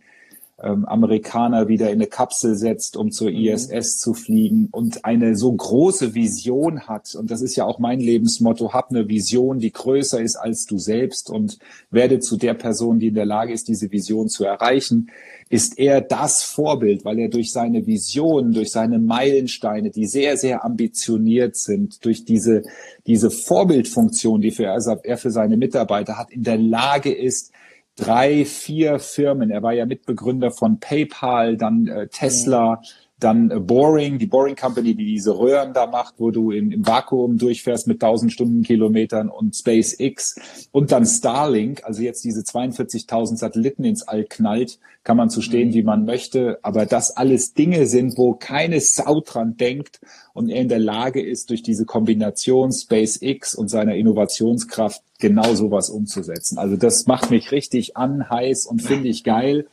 [0.65, 3.37] ähm, Amerikaner wieder in eine Kapsel setzt, um zur mhm.
[3.37, 7.15] ISS zu fliegen und eine so große Vision hat.
[7.15, 10.77] Und das ist ja auch mein Lebensmotto, hab eine Vision, die größer ist als du
[10.79, 11.59] selbst und
[11.91, 15.09] werde zu der Person, die in der Lage ist, diese Vision zu erreichen
[15.49, 20.65] ist er das Vorbild, weil er durch seine Vision, durch seine Meilensteine, die sehr, sehr
[20.65, 22.63] ambitioniert sind, durch diese,
[23.05, 27.51] diese Vorbildfunktion, die für er, er für seine Mitarbeiter hat, in der Lage ist,
[27.95, 32.81] drei, vier Firmen, er war ja Mitbegründer von PayPal, dann äh, Tesla,
[33.19, 36.85] dann äh, Boring, die Boring Company, die diese Röhren da macht, wo du im, im
[36.85, 40.67] Vakuum durchfährst mit 1000 Stundenkilometern und SpaceX.
[40.71, 45.73] Und dann Starlink, also jetzt diese 42.000 Satelliten ins All knallt, kann man zu stehen,
[45.73, 50.01] wie man möchte, aber das alles Dinge sind, wo keine Sau dran denkt
[50.33, 55.91] und er in der Lage ist, durch diese Kombination SpaceX und seiner Innovationskraft genau sowas
[55.91, 56.57] umzusetzen.
[56.57, 59.67] Also das macht mich richtig an, heiß und finde ich geil.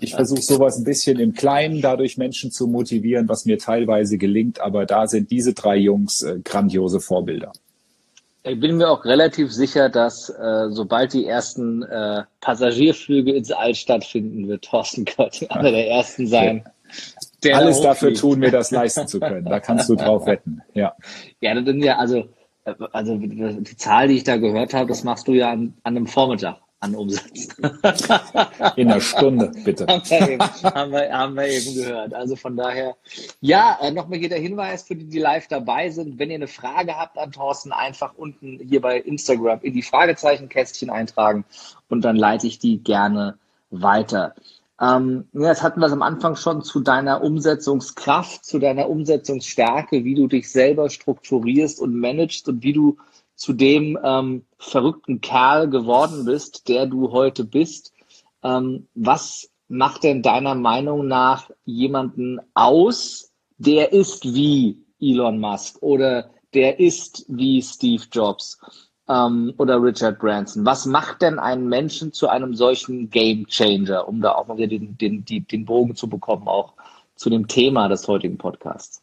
[0.00, 4.60] Ich versuche sowas ein bisschen im Kleinen dadurch Menschen zu motivieren, was mir teilweise gelingt,
[4.60, 7.52] aber da sind diese drei Jungs äh, grandiose Vorbilder.
[8.44, 13.74] Ich bin mir auch relativ sicher, dass äh, sobald die ersten äh, Passagierflüge ins All
[13.74, 16.64] stattfinden, wird Thorsten Gott einer der ersten sein.
[17.44, 19.44] Der Alles dafür tun, mir das leisten zu können.
[19.44, 20.60] Da kannst du drauf wetten.
[20.74, 20.94] Ja.
[21.40, 22.28] Ja, das sind ja also
[22.92, 26.06] also die Zahl, die ich da gehört habe, das machst du ja an, an einem
[26.06, 27.48] Vormittag an Umsatz.
[28.76, 29.86] In einer Stunde, bitte.
[29.86, 32.12] haben, wir eben, haben, wir, haben wir eben gehört.
[32.12, 32.96] Also von daher,
[33.40, 36.18] ja, äh, nochmal hier der Hinweis für die, die live dabei sind.
[36.18, 40.90] Wenn ihr eine Frage habt an Thorsten, einfach unten hier bei Instagram in die Fragezeichenkästchen
[40.90, 41.44] eintragen
[41.88, 43.38] und dann leite ich die gerne
[43.70, 44.34] weiter.
[44.80, 50.16] Ähm, jetzt hatten wir es am Anfang schon zu deiner Umsetzungskraft, zu deiner Umsetzungsstärke, wie
[50.16, 52.96] du dich selber strukturierst und managst und wie du
[53.34, 57.92] zu dem ähm, verrückten Kerl geworden bist, der du heute bist.
[58.42, 66.30] Ähm, was macht denn deiner Meinung nach jemanden aus, der ist wie Elon Musk oder
[66.54, 68.58] der ist wie Steve Jobs?
[69.08, 70.64] ähm, oder Richard Branson.
[70.64, 74.68] Was macht denn einen Menschen zu einem solchen Game Changer, um da auch mal wieder
[74.68, 76.74] den, den, den, den Bogen zu bekommen, auch
[77.16, 79.01] zu dem Thema des heutigen Podcasts?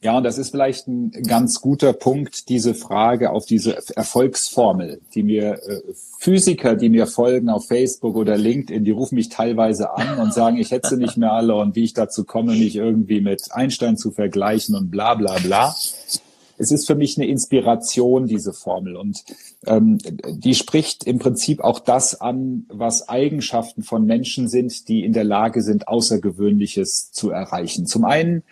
[0.00, 5.24] Ja, und das ist vielleicht ein ganz guter Punkt, diese Frage auf diese Erfolgsformel, die
[5.24, 5.80] mir äh,
[6.18, 10.56] Physiker, die mir folgen auf Facebook oder LinkedIn, die rufen mich teilweise an und sagen,
[10.56, 13.96] ich hätte sie nicht mehr alle und wie ich dazu komme, mich irgendwie mit Einstein
[13.96, 15.74] zu vergleichen und bla bla bla
[16.58, 18.96] es ist für mich eine Inspiration, diese Formel.
[18.96, 19.24] Und
[19.66, 25.12] ähm, die spricht im Prinzip auch das an, was Eigenschaften von Menschen sind, die in
[25.12, 27.86] der Lage sind, Außergewöhnliches zu erreichen.
[27.86, 28.42] Zum einen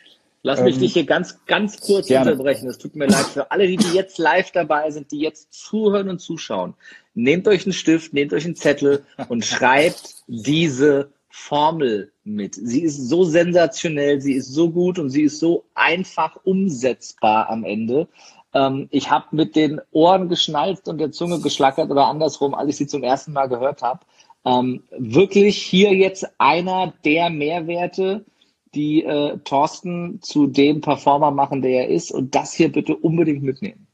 [0.43, 2.33] Lass mich ähm, dich hier ganz, ganz kurz gerne.
[2.33, 2.69] unterbrechen.
[2.69, 6.09] Es tut mir leid für alle, die, die jetzt live dabei sind, die jetzt zuhören
[6.09, 6.75] und zuschauen.
[7.15, 12.55] Nehmt euch einen Stift, nehmt euch einen Zettel und schreibt diese Formel mit.
[12.55, 17.65] Sie ist so sensationell, sie ist so gut und sie ist so einfach umsetzbar am
[17.65, 18.09] Ende.
[18.55, 22.77] Ähm, ich habe mit den Ohren geschnalzt und der Zunge geschlackert oder andersrum, als ich
[22.77, 24.01] sie zum ersten Mal gehört habe.
[24.47, 28.25] Ähm, wirklich hier jetzt einer der Mehrwerte,
[28.77, 32.13] die äh, Thorsten zu dem Performer machen, der er ist.
[32.13, 33.87] Und das hier bitte unbedingt mitnehmen.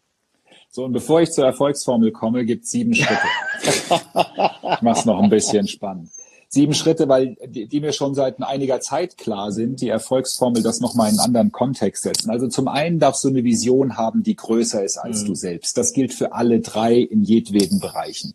[0.70, 3.20] So, und bevor ich zur Erfolgsformel komme, gibt es sieben Schritte.
[3.62, 6.08] ich mache es noch ein bisschen spannend
[6.52, 10.80] sieben Schritte, weil die, die, mir schon seit einiger Zeit klar sind, die Erfolgsformel das
[10.80, 12.30] nochmal in einen anderen Kontext setzen.
[12.30, 15.28] Also zum einen darfst du eine Vision haben, die größer ist als mhm.
[15.28, 15.78] du selbst.
[15.78, 18.34] Das gilt für alle drei in jedweden Bereichen.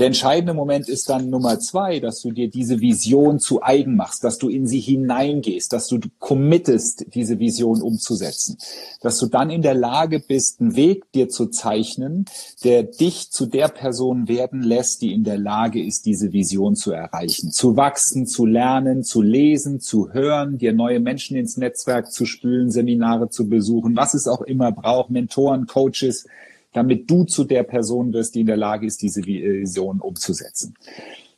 [0.00, 4.24] Der entscheidende Moment ist dann Nummer zwei, dass du dir diese Vision zu eigen machst,
[4.24, 8.56] dass du in sie hineingehst, dass du committest, diese Vision umzusetzen,
[9.02, 12.24] dass du dann in der Lage bist, einen Weg dir zu zeichnen,
[12.64, 16.92] der dich zu der Person werden lässt, die in der Lage ist, diese Vision zu
[16.92, 22.24] erreichen, zu wachsen, zu lernen, zu lesen, zu hören, dir neue Menschen ins Netzwerk zu
[22.24, 26.24] spülen, Seminare zu besuchen, was es auch immer braucht, Mentoren, Coaches,
[26.72, 30.74] damit du zu der Person wirst, die in der Lage ist, diese Vision umzusetzen.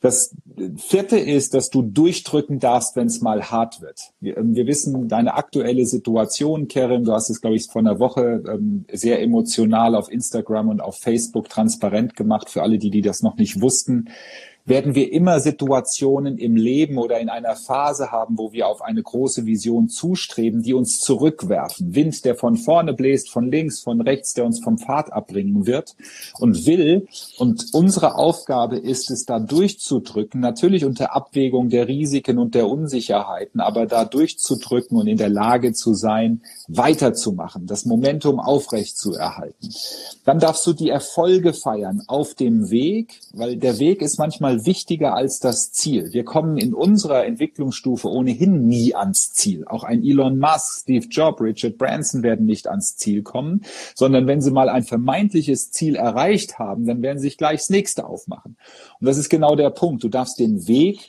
[0.02, 0.34] Das
[0.78, 4.10] vierte ist, dass du durchdrücken darfst, wenn es mal hart wird.
[4.18, 7.04] Wir, ähm, wir, wissen deine aktuelle Situation, Kerem.
[7.04, 10.98] Du hast es, glaube ich, vor einer Woche ähm, sehr emotional auf Instagram und auf
[10.98, 14.08] Facebook transparent gemacht für alle, die, die das noch nicht wussten
[14.64, 19.02] werden wir immer Situationen im Leben oder in einer Phase haben, wo wir auf eine
[19.02, 21.94] große Vision zustreben, die uns zurückwerfen.
[21.94, 25.96] Wind, der von vorne bläst, von links, von rechts, der uns vom Pfad abbringen wird
[26.38, 27.08] und will.
[27.38, 33.60] Und unsere Aufgabe ist es, da durchzudrücken, natürlich unter Abwägung der Risiken und der Unsicherheiten,
[33.60, 39.70] aber da durchzudrücken und in der Lage zu sein, weiterzumachen, das Momentum aufrecht zu erhalten.
[40.24, 44.66] Dann darfst du die Erfolge feiern auf dem Weg, weil der Weg ist manchmal manchmal
[44.66, 46.12] wichtiger als das Ziel.
[46.12, 49.64] Wir kommen in unserer Entwicklungsstufe ohnehin nie ans Ziel.
[49.66, 53.62] Auch ein Elon Musk, Steve Jobs, Richard Branson werden nicht ans Ziel kommen,
[53.94, 57.70] sondern wenn sie mal ein vermeintliches Ziel erreicht haben, dann werden sie sich gleich das
[57.70, 58.56] nächste aufmachen.
[59.00, 60.04] Und das ist genau der Punkt.
[60.04, 61.08] Du darfst den Weg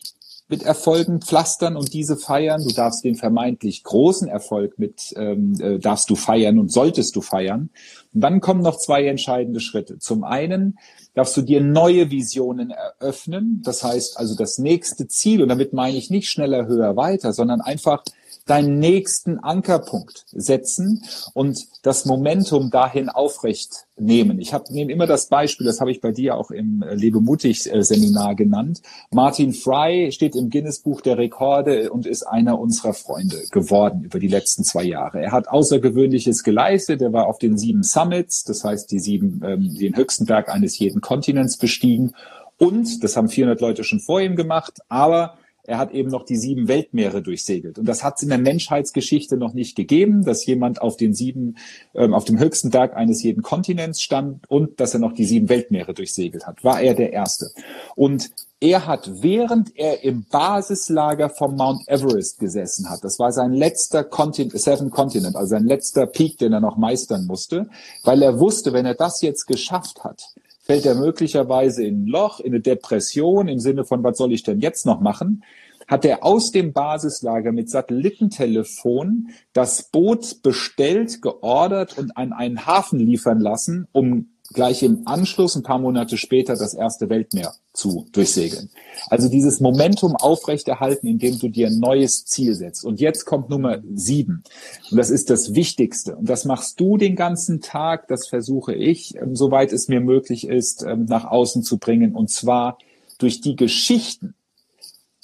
[0.53, 2.63] mit Erfolgen pflastern und diese feiern.
[2.63, 7.21] Du darfst den vermeintlich großen Erfolg mit, ähm, äh, darfst du feiern und solltest du
[7.21, 7.71] feiern.
[8.13, 9.97] Und dann kommen noch zwei entscheidende Schritte.
[9.97, 10.77] Zum einen
[11.15, 13.63] darfst du dir neue Visionen eröffnen.
[13.65, 17.59] Das heißt also das nächste Ziel, und damit meine ich nicht schneller, höher, weiter, sondern
[17.59, 18.03] einfach
[18.45, 21.03] deinen nächsten Ankerpunkt setzen
[21.33, 24.39] und das Momentum dahin aufrecht nehmen.
[24.39, 27.63] Ich habe nehme immer das Beispiel, das habe ich bei dir auch im Lebe mutig
[27.63, 28.81] Seminar genannt.
[29.11, 34.19] Martin Fry steht im Guinness Buch der Rekorde und ist einer unserer Freunde geworden über
[34.19, 35.21] die letzten zwei Jahre.
[35.21, 37.01] Er hat Außergewöhnliches geleistet.
[37.01, 40.77] Er war auf den sieben Summits, das heißt die sieben, ähm, den höchsten Berg eines
[40.79, 42.13] jeden Kontinents bestiegen.
[42.57, 46.35] Und, das haben 400 Leute schon vor ihm gemacht, aber er hat eben noch die
[46.35, 47.79] sieben Weltmeere durchsegelt.
[47.79, 51.55] Und das hat es in der Menschheitsgeschichte noch nicht gegeben, dass jemand auf den sieben,
[51.95, 55.47] ähm, auf dem höchsten Berg eines jeden Kontinents stand und dass er noch die sieben
[55.47, 56.63] Weltmeere durchsegelt hat.
[56.65, 57.51] War er der Erste.
[57.95, 63.51] Und er hat, während er im Basislager vom Mount Everest gesessen hat, das war sein
[63.51, 67.69] letzter Continent, Seven Continent, also sein letzter Peak, den er noch meistern musste,
[68.03, 72.39] weil er wusste, wenn er das jetzt geschafft hat, fällt er möglicherweise in ein Loch,
[72.39, 75.43] in eine Depression im Sinne von, was soll ich denn jetzt noch machen?
[75.87, 82.99] Hat er aus dem Basislager mit Satellitentelefon das Boot bestellt, geordert und an einen Hafen
[82.99, 88.69] liefern lassen, um gleich im Anschluss, ein paar Monate später, das erste Weltmeer zu durchsegeln.
[89.09, 92.85] Also dieses Momentum aufrechterhalten, indem du dir ein neues Ziel setzt.
[92.85, 94.43] Und jetzt kommt Nummer sieben.
[94.91, 96.15] Und das ist das Wichtigste.
[96.15, 98.07] Und das machst du den ganzen Tag.
[98.07, 102.15] Das versuche ich, ähm, soweit es mir möglich ist, ähm, nach außen zu bringen.
[102.15, 102.77] Und zwar
[103.17, 104.35] durch die Geschichten,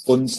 [0.09, 0.31] und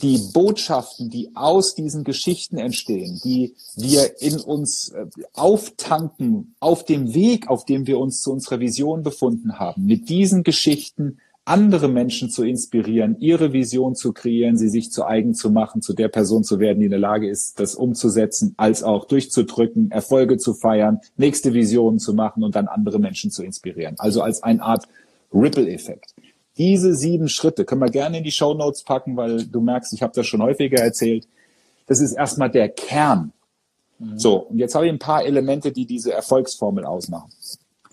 [0.00, 7.12] die Botschaften, die aus diesen Geschichten entstehen, die wir in uns äh, auftanken auf dem
[7.12, 12.30] Weg, auf dem wir uns zu unserer Vision befunden haben, mit diesen Geschichten andere Menschen
[12.30, 16.44] zu inspirieren, ihre Vision zu kreieren, sie sich zu eigen zu machen, zu der Person
[16.44, 21.00] zu werden, die in der Lage ist, das umzusetzen, als auch durchzudrücken, Erfolge zu feiern,
[21.16, 23.96] nächste Visionen zu machen und dann andere Menschen zu inspirieren.
[23.98, 24.86] Also als eine Art
[25.32, 26.14] Ripple-Effekt.
[26.58, 30.02] Diese sieben Schritte können wir gerne in die Show Notes packen, weil du merkst, ich
[30.02, 31.26] habe das schon häufiger erzählt.
[31.86, 33.32] Das ist erstmal der Kern.
[33.98, 34.18] Mhm.
[34.18, 37.30] So, und jetzt habe ich ein paar Elemente, die diese Erfolgsformel ausmachen.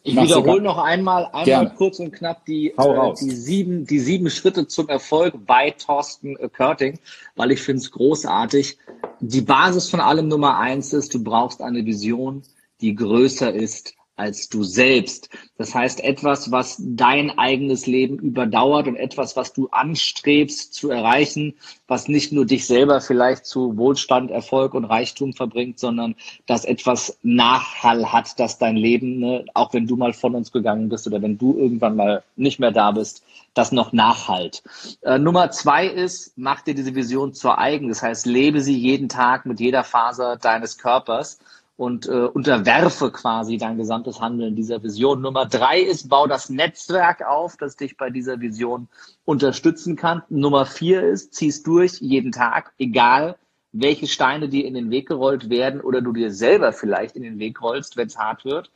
[0.03, 1.73] Ich wiederhole noch einmal, einmal Gerne.
[1.77, 6.99] kurz und knapp die, äh, die, sieben, die sieben Schritte zum Erfolg bei Thorsten Körting,
[7.35, 8.77] weil ich finde es großartig.
[9.19, 12.43] Die Basis von allem Nummer eins ist, du brauchst eine Vision,
[12.81, 15.29] die größer ist als du selbst.
[15.57, 21.55] Das heißt, etwas, was dein eigenes Leben überdauert und etwas, was du anstrebst zu erreichen,
[21.87, 27.17] was nicht nur dich selber vielleicht zu Wohlstand, Erfolg und Reichtum verbringt, sondern das etwas
[27.23, 31.21] Nachhall hat, dass dein Leben, ne, auch wenn du mal von uns gegangen bist oder
[31.21, 34.63] wenn du irgendwann mal nicht mehr da bist, das noch nachhalt.
[35.01, 37.89] Äh, Nummer zwei ist, mach dir diese Vision zur eigen.
[37.89, 41.39] Das heißt, lebe sie jeden Tag mit jeder Faser deines Körpers
[41.79, 45.21] und äh, unterwerfe quasi dein gesamtes Handeln dieser Vision.
[45.21, 48.89] Nummer drei ist, bau das Netzwerk auf, das dich bei dieser Vision
[49.23, 50.21] unterstützen kann.
[50.27, 53.37] Nummer vier ist, ziehst durch jeden Tag, egal
[53.71, 57.39] welche Steine dir in den Weg gerollt werden oder du dir selber vielleicht in den
[57.39, 58.71] Weg rollst, wenn es hart wird.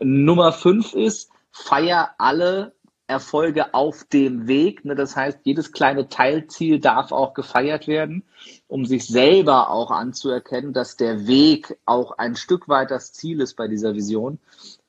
[0.00, 2.72] Nummer fünf ist, feier alle
[3.08, 4.84] Erfolge auf dem Weg.
[4.84, 4.94] Ne?
[4.94, 8.24] Das heißt, jedes kleine Teilziel darf auch gefeiert werden,
[8.68, 13.54] um sich selber auch anzuerkennen, dass der Weg auch ein Stück weit das Ziel ist
[13.54, 14.38] bei dieser Vision.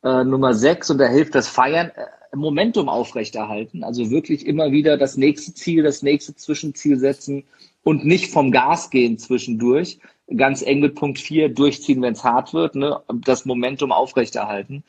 [0.04, 3.84] Äh, Nummer sechs, und da hilft das Feiern, äh, Momentum aufrechterhalten.
[3.84, 7.44] Also wirklich immer wieder das nächste Ziel, das nächste Zwischenziel setzen
[7.84, 10.00] und nicht vom Gas gehen zwischendurch.
[10.36, 13.00] Ganz eng mit Punkt vier durchziehen, wenn es hart wird, ne?
[13.08, 14.84] das Momentum aufrechterhalten.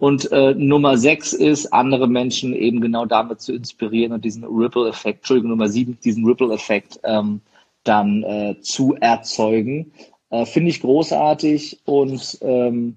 [0.00, 5.18] Und äh, Nummer sechs ist, andere Menschen eben genau damit zu inspirieren und diesen Ripple-Effekt,
[5.18, 7.42] Entschuldigung, Nummer sieben, diesen Ripple-Effekt ähm,
[7.84, 9.92] dann äh, zu erzeugen.
[10.30, 12.96] Äh, Finde ich großartig und ähm,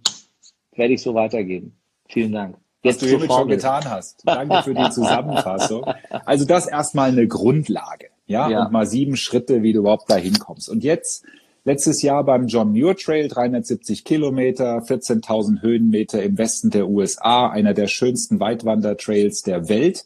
[0.78, 1.76] werde ich so weitergeben.
[2.08, 2.56] Vielen Dank.
[2.84, 4.22] Jetzt Was du hiermit schon getan hast.
[4.26, 5.86] Danke für die Zusammenfassung.
[6.24, 8.50] Also das erstmal eine Grundlage, ja?
[8.50, 10.70] ja, und mal sieben Schritte, wie du überhaupt da hinkommst.
[10.70, 11.26] Und jetzt
[11.66, 17.74] Letztes Jahr beim John Muir Trail, 370 Kilometer, 14.000 Höhenmeter im Westen der USA, einer
[17.74, 20.06] der schönsten Weitwandertrails der Welt,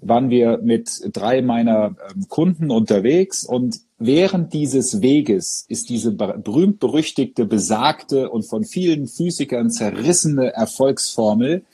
[0.00, 7.46] waren wir mit drei meiner ähm, Kunden unterwegs und während dieses Weges ist diese berühmt-berüchtigte,
[7.46, 11.64] besagte und von vielen Physikern zerrissene Erfolgsformel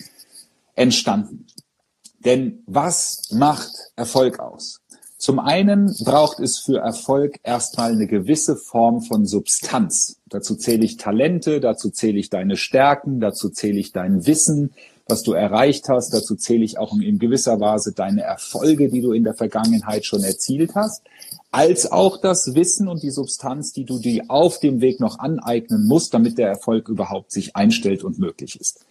[0.75, 1.47] entstanden.
[2.25, 4.82] Denn was macht Erfolg aus?
[5.22, 10.16] Zum einen braucht es für Erfolg erstmal eine gewisse Form von Substanz.
[10.28, 14.72] Dazu zähle ich Talente, dazu zähle ich deine Stärken, dazu zähle ich dein Wissen,
[15.06, 19.12] was du erreicht hast, dazu zähle ich auch in gewisser Weise deine Erfolge, die du
[19.12, 21.04] in der Vergangenheit schon erzielt hast,
[21.52, 25.87] als auch das Wissen und die Substanz, die du dir auf dem Weg noch aneignen
[25.87, 28.87] musst, damit der Erfolg überhaupt sich einstellt und möglich ist.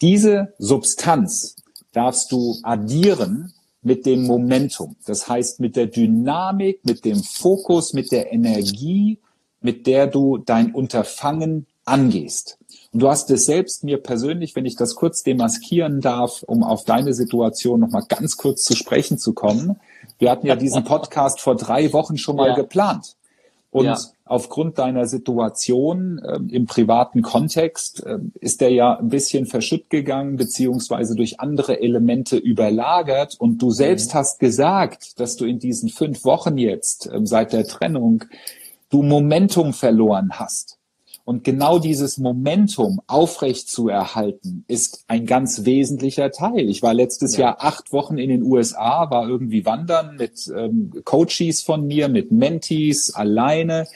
[0.00, 1.56] Diese Substanz
[1.92, 3.52] darfst du addieren
[3.82, 4.96] mit dem Momentum.
[5.06, 9.18] Das heißt, mit der Dynamik, mit dem Fokus, mit der Energie,
[9.60, 12.58] mit der du dein Unterfangen angehst.
[12.92, 16.84] Und du hast es selbst mir persönlich, wenn ich das kurz demaskieren darf, um auf
[16.84, 19.78] deine Situation nochmal ganz kurz zu sprechen zu kommen.
[20.18, 22.54] Wir hatten ja diesen Podcast vor drei Wochen schon mal ja.
[22.54, 23.14] geplant.
[23.70, 23.98] Und ja.
[24.24, 30.36] aufgrund deiner Situation äh, im privaten Kontext äh, ist der ja ein bisschen verschütt gegangen,
[30.36, 33.36] beziehungsweise durch andere Elemente überlagert.
[33.38, 34.18] Und du selbst mhm.
[34.18, 38.24] hast gesagt, dass du in diesen fünf Wochen jetzt äh, seit der Trennung
[38.88, 40.77] du Momentum verloren hast.
[41.28, 46.70] Und genau dieses Momentum aufrecht zu erhalten, ist ein ganz wesentlicher Teil.
[46.70, 47.48] Ich war letztes ja.
[47.48, 52.32] Jahr acht Wochen in den USA, war irgendwie wandern mit ähm, Coaches von mir, mit
[52.32, 53.86] Mentees, alleine.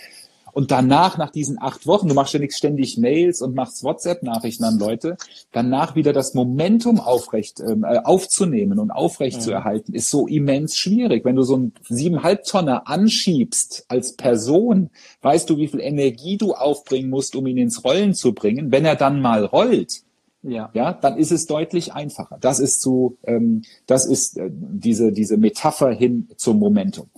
[0.53, 4.65] Und danach, nach diesen acht Wochen, du machst ja nicht ständig Mails und machst WhatsApp-Nachrichten
[4.65, 5.17] an Leute,
[5.51, 9.43] danach wieder das Momentum aufrecht ähm, äh, aufzunehmen und aufrecht mhm.
[9.43, 11.25] zu erhalten, ist so immens schwierig.
[11.25, 14.91] Wenn du so einen siebeneinhalb Tonner anschiebst als Person,
[15.23, 18.71] weißt du, wie viel Energie du aufbringen musst, um ihn ins Rollen zu bringen.
[18.71, 20.03] Wenn er dann mal rollt,
[20.43, 20.71] ja.
[20.75, 22.37] ja, dann ist es deutlich einfacher.
[22.41, 27.09] Das ist so, ähm, das ist äh, diese diese Metapher hin zum Momentum.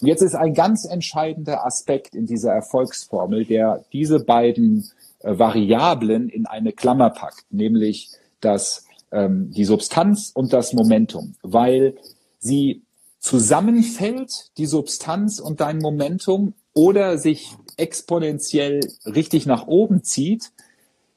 [0.00, 4.90] Jetzt ist ein ganz entscheidender Aspekt in dieser Erfolgsformel, der diese beiden
[5.20, 11.96] äh, Variablen in eine Klammer packt, nämlich das, ähm, die Substanz und das Momentum, weil
[12.38, 12.82] sie
[13.18, 20.52] zusammenfällt, die Substanz und dein Momentum, oder sich exponentiell richtig nach oben zieht,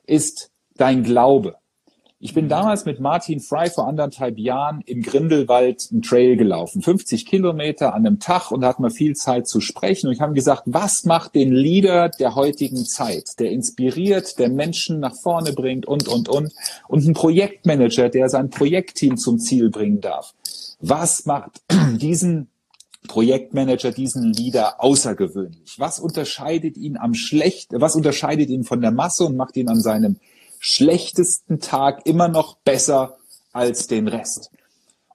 [0.08, 1.59] ist dein Glaube.
[2.22, 7.26] Ich bin damals mit Martin Fry vor anderthalb Jahren im Grindelwald einen Trail gelaufen, 50
[7.26, 10.08] Kilometer an einem Tag und da hatten wir viel Zeit zu sprechen.
[10.08, 15.00] Und ich habe gesagt, was macht den Leader der heutigen Zeit, der inspiriert, der Menschen
[15.00, 16.52] nach vorne bringt und, und, und.
[16.90, 20.34] Und ein Projektmanager, der sein Projektteam zum Ziel bringen darf.
[20.82, 21.62] Was macht
[22.02, 22.50] diesen
[23.08, 25.80] Projektmanager, diesen Leader außergewöhnlich?
[25.80, 29.80] Was unterscheidet ihn am schlecht, was unterscheidet ihn von der Masse und macht ihn an
[29.80, 30.18] seinem
[30.60, 33.18] schlechtesten Tag immer noch besser
[33.52, 34.52] als den Rest.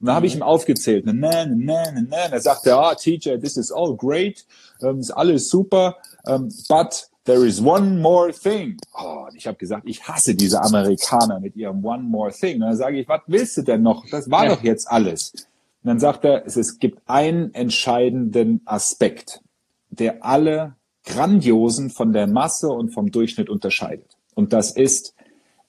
[0.01, 2.17] Und da habe ich ihm aufgezählt, ne, ne, ne, ne, ne.
[2.31, 4.45] Er sagte, ah, TJ, this is all great,
[4.83, 8.77] ähm, ist alles super, ähm, but there is one more thing.
[8.95, 12.57] Oh, und ich habe gesagt, ich hasse diese Amerikaner mit ihrem one more thing.
[12.57, 14.05] Und dann sage ich, was willst du denn noch?
[14.11, 14.55] Das war ja.
[14.55, 15.33] doch jetzt alles.
[15.33, 19.43] Und dann sagt er, es, es gibt einen entscheidenden Aspekt,
[19.91, 24.17] der alle Grandiosen von der Masse und vom Durchschnitt unterscheidet.
[24.35, 25.15] Und das ist,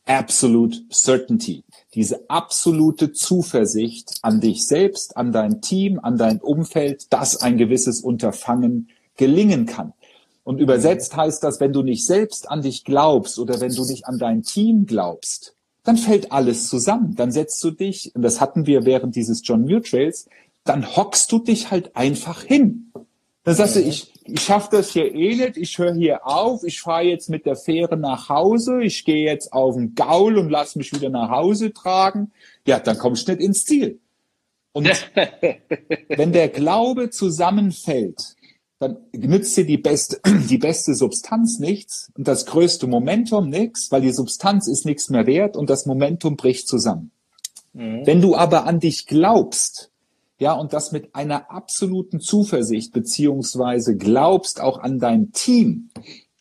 [0.05, 7.41] absolute certainty, diese absolute Zuversicht an dich selbst, an dein Team, an dein Umfeld, dass
[7.41, 9.93] ein gewisses Unterfangen gelingen kann.
[10.43, 14.05] Und übersetzt heißt das, wenn du nicht selbst an dich glaubst oder wenn du nicht
[14.05, 17.15] an dein Team glaubst, dann fällt alles zusammen.
[17.15, 20.27] Dann setzt du dich, und das hatten wir während dieses John Muir Trails,
[20.63, 22.91] dann hockst du dich halt einfach hin.
[23.43, 26.81] Dann sagst du, ich, ich schaffe das hier eh nicht, ich höre hier auf, ich
[26.81, 30.75] fahre jetzt mit der Fähre nach Hause, ich gehe jetzt auf den Gaul und lass
[30.75, 32.31] mich wieder nach Hause tragen.
[32.65, 33.99] Ja, dann kommst du nicht ins Ziel.
[34.73, 34.87] Und
[36.09, 38.35] wenn der Glaube zusammenfällt,
[38.79, 40.19] dann nützt dir die beste,
[40.49, 45.27] die beste Substanz nichts und das größte Momentum nichts, weil die Substanz ist nichts mehr
[45.27, 47.11] wert und das Momentum bricht zusammen.
[47.73, 48.05] Mhm.
[48.05, 49.91] Wenn du aber an dich glaubst,
[50.37, 55.91] ja, und das mit einer absoluten Zuversicht beziehungsweise glaubst auch an dein Team,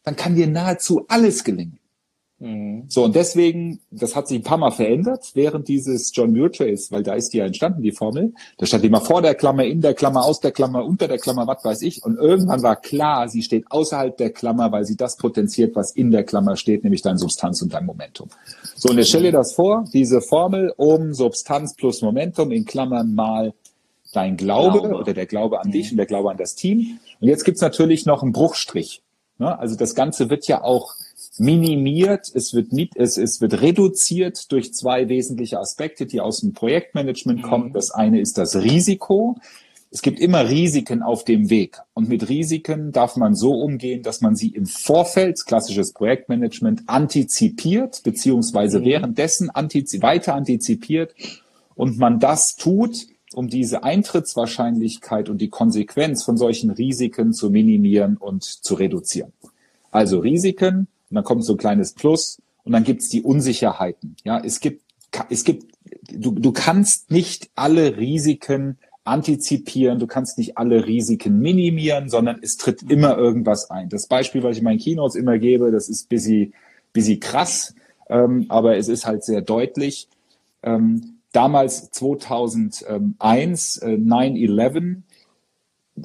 [0.02, 1.78] dann kann dir nahezu alles gelingen.
[2.40, 2.84] Mhm.
[2.88, 6.90] So, und deswegen, das hat sich ein paar Mal verändert während dieses John Muir Trails,
[6.90, 8.34] weil da ist die ja entstanden, die Formel.
[8.58, 11.46] Da stand immer vor der Klammer, in der Klammer, aus der Klammer, unter der Klammer,
[11.46, 12.04] was weiß ich.
[12.04, 16.10] Und irgendwann war klar, sie steht außerhalb der Klammer, weil sie das potenziert, was in
[16.10, 18.28] der Klammer steht, nämlich dein Substanz und dein Momentum.
[18.74, 23.14] So, und jetzt stell dir das vor, diese Formel um Substanz plus Momentum in Klammern
[23.14, 23.54] mal
[24.14, 24.96] dein Glaube, Glaube.
[24.96, 25.72] oder der Glaube an mhm.
[25.72, 26.98] dich und der Glaube an das Team.
[27.20, 29.02] Und jetzt gibt's natürlich noch einen Bruchstrich.
[29.38, 29.58] Ne?
[29.58, 30.94] Also das Ganze wird ja auch
[31.38, 36.52] minimiert, es wird, mit, es, es wird reduziert durch zwei wesentliche Aspekte, die aus dem
[36.52, 37.46] Projektmanagement mhm.
[37.46, 37.72] kommen.
[37.72, 39.36] Das eine ist das Risiko.
[39.90, 41.80] Es gibt immer Risiken auf dem Weg.
[41.92, 48.02] Und mit Risiken darf man so umgehen, dass man sie im Vorfeld, klassisches Projektmanagement, antizipiert,
[48.02, 48.84] beziehungsweise mhm.
[48.84, 51.14] währenddessen antizi weiter antizipiert
[51.76, 58.16] und man das tut, um diese Eintrittswahrscheinlichkeit und die Konsequenz von solchen Risiken zu minimieren
[58.16, 59.32] und zu reduzieren.
[59.90, 64.16] Also Risiken, und dann kommt so ein kleines Plus, und dann gibt's die Unsicherheiten.
[64.24, 64.82] Ja, es gibt,
[65.30, 65.72] es gibt,
[66.10, 72.56] du, du kannst nicht alle Risiken antizipieren, du kannst nicht alle Risiken minimieren, sondern es
[72.56, 73.90] tritt immer irgendwas ein.
[73.90, 76.52] Das Beispiel, was ich in meinen Keynotes immer gebe, das ist busy,
[76.92, 77.74] busy krass,
[78.08, 80.08] ähm, aber es ist halt sehr deutlich.
[80.62, 85.02] Ähm, damals 2001, äh, 9-11,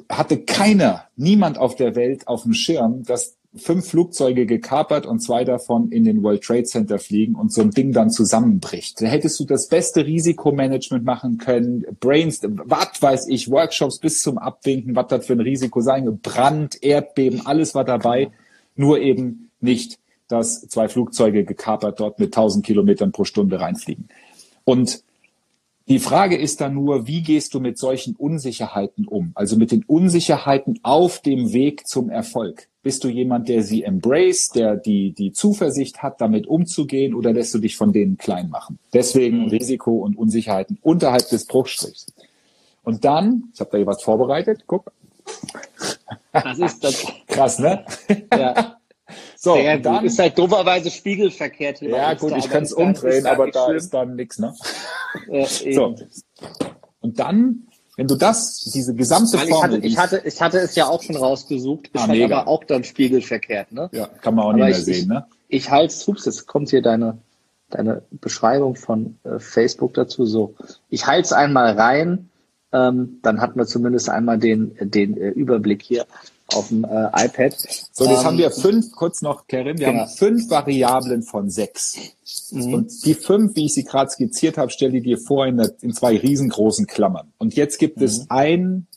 [0.09, 5.43] hatte keiner, niemand auf der Welt auf dem Schirm, dass fünf Flugzeuge gekapert und zwei
[5.43, 9.01] davon in den World Trade Center fliegen und so ein Ding dann zusammenbricht.
[9.01, 14.37] Da hättest du das beste Risikomanagement machen können, Brains, was weiß ich, Workshops bis zum
[14.37, 18.29] Abwinken, was das für ein Risiko sein, Brand, Erdbeben, alles war dabei,
[18.75, 24.09] nur eben nicht, dass zwei Flugzeuge gekapert dort mit 1000 Kilometern pro Stunde reinfliegen.
[24.63, 25.03] Und
[25.89, 29.31] die Frage ist dann nur, wie gehst du mit solchen Unsicherheiten um?
[29.33, 32.67] Also mit den Unsicherheiten auf dem Weg zum Erfolg.
[32.83, 37.53] Bist du jemand, der sie embrace, der die, die Zuversicht hat, damit umzugehen oder lässt
[37.55, 38.77] du dich von denen klein machen?
[38.93, 39.47] Deswegen mhm.
[39.49, 42.05] Risiko und Unsicherheiten unterhalb des Bruchstrichs.
[42.83, 44.91] Und dann, ich habe da hier was vorbereitet, guck.
[46.31, 47.05] Das ist das.
[47.27, 47.83] Krass, ne?
[48.31, 48.78] Ja.
[49.41, 51.79] So, Sehr und dann, ist halt dummerweise spiegelverkehrt.
[51.79, 53.77] Hier ja, gut, ich kann es umdrehen, aber da schlimm.
[53.77, 54.53] ist dann nichts, ne?
[55.29, 55.95] Ja, so.
[56.99, 59.85] Und dann, wenn du das, diese gesamte Formel...
[59.85, 62.49] Ich hatte, ich, hatte, ich hatte es ja auch schon rausgesucht, ist ah, halt aber
[62.49, 63.89] auch dann spiegelverkehrt, ne?
[63.93, 65.25] Ja, kann man auch aber nicht mehr ich, sehen, ne?
[65.47, 67.19] Ich, ich halte es, hups, jetzt kommt hier deine,
[67.69, 70.53] deine Beschreibung von äh, Facebook dazu, so.
[70.89, 72.29] Ich halte es einmal rein,
[72.73, 76.05] ähm, dann hat man zumindest einmal den, den äh, Überblick hier
[76.53, 77.53] auf dem äh, iPad.
[77.91, 80.01] So, jetzt ähm, haben wir fünf, kurz noch, Karin, wir genau.
[80.01, 81.97] haben fünf Variablen von sechs.
[82.51, 82.73] Mhm.
[82.73, 85.73] Und die fünf, wie ich sie gerade skizziert habe, stell die dir vor in, der,
[85.81, 87.31] in zwei riesengroßen Klammern.
[87.37, 88.03] Und jetzt gibt mhm.
[88.03, 88.87] es ein,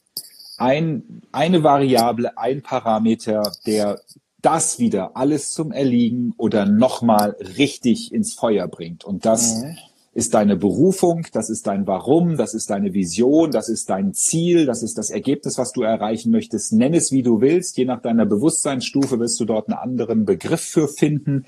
[0.57, 4.01] ein, eine Variable, ein Parameter, der
[4.41, 9.05] das wieder alles zum Erliegen oder nochmal richtig ins Feuer bringt.
[9.05, 9.77] Und das mhm
[10.15, 14.67] ist deine Berufung, das ist dein Warum, das ist deine Vision, das ist dein Ziel,
[14.67, 16.73] das ist das Ergebnis, was du erreichen möchtest.
[16.73, 17.79] Nenn es, wie du willst.
[17.79, 21.47] Je nach deiner Bewusstseinsstufe wirst du dort einen anderen Begriff für finden.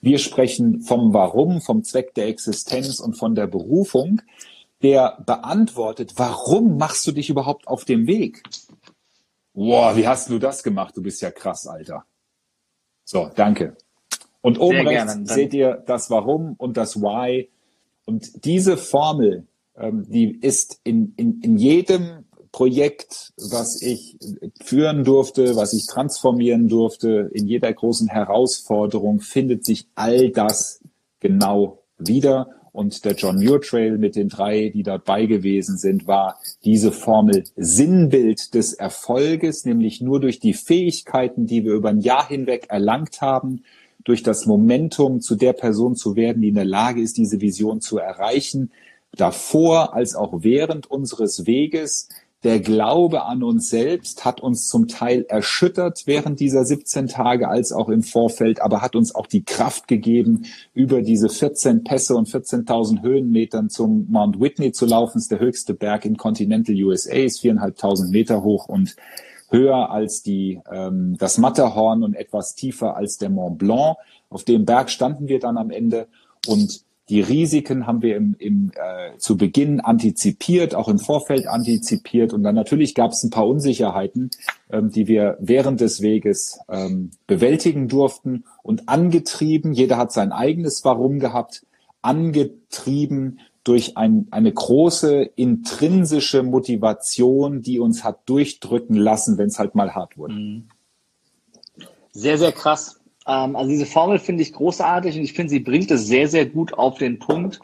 [0.00, 4.22] Wir sprechen vom Warum, vom Zweck der Existenz und von der Berufung,
[4.82, 8.42] der beantwortet, warum machst du dich überhaupt auf dem Weg?
[9.52, 10.96] Boah, wie hast du das gemacht?
[10.96, 12.04] Du bist ja krass, Alter.
[13.04, 13.76] So, danke.
[14.40, 17.50] Und oben Sehr rechts seht ihr das Warum und das Why
[18.06, 19.46] und diese Formel,
[19.76, 24.16] ähm, die ist in, in, in jedem Projekt, was ich
[24.62, 30.80] führen durfte, was ich transformieren durfte, in jeder großen Herausforderung findet sich all das
[31.20, 32.48] genau wieder.
[32.72, 37.44] Und der John Muir Trail mit den drei, die dabei gewesen sind, war diese Formel
[37.56, 43.20] Sinnbild des Erfolges, nämlich nur durch die Fähigkeiten, die wir über ein Jahr hinweg erlangt
[43.20, 43.64] haben,
[44.06, 47.80] durch das Momentum zu der Person zu werden, die in der Lage ist, diese Vision
[47.80, 48.70] zu erreichen,
[49.10, 52.08] davor als auch während unseres Weges.
[52.44, 57.72] Der Glaube an uns selbst hat uns zum Teil erschüttert während dieser 17 Tage als
[57.72, 62.28] auch im Vorfeld, aber hat uns auch die Kraft gegeben, über diese 14 Pässe und
[62.28, 65.14] 14.000 Höhenmetern zum Mount Whitney zu laufen.
[65.14, 68.94] Das ist der höchste Berg in Continental USA, ist viereinhalbtausend Meter hoch und
[69.50, 73.96] höher als die, ähm, das Matterhorn und etwas tiefer als der Mont Blanc.
[74.28, 76.08] Auf dem Berg standen wir dann am Ende
[76.46, 82.32] und die Risiken haben wir im, im, äh, zu Beginn antizipiert, auch im Vorfeld antizipiert.
[82.32, 84.30] Und dann natürlich gab es ein paar Unsicherheiten,
[84.70, 89.72] ähm, die wir während des Weges ähm, bewältigen durften und angetrieben.
[89.72, 91.64] Jeder hat sein eigenes Warum gehabt,
[92.02, 99.74] angetrieben durch ein, eine große intrinsische Motivation, die uns hat durchdrücken lassen, wenn es halt
[99.74, 100.34] mal hart wurde.
[100.34, 100.68] Mhm.
[102.12, 103.00] Sehr, sehr krass.
[103.26, 106.46] Ähm, also diese Formel finde ich großartig und ich finde, sie bringt es sehr, sehr
[106.46, 107.60] gut auf den Punkt.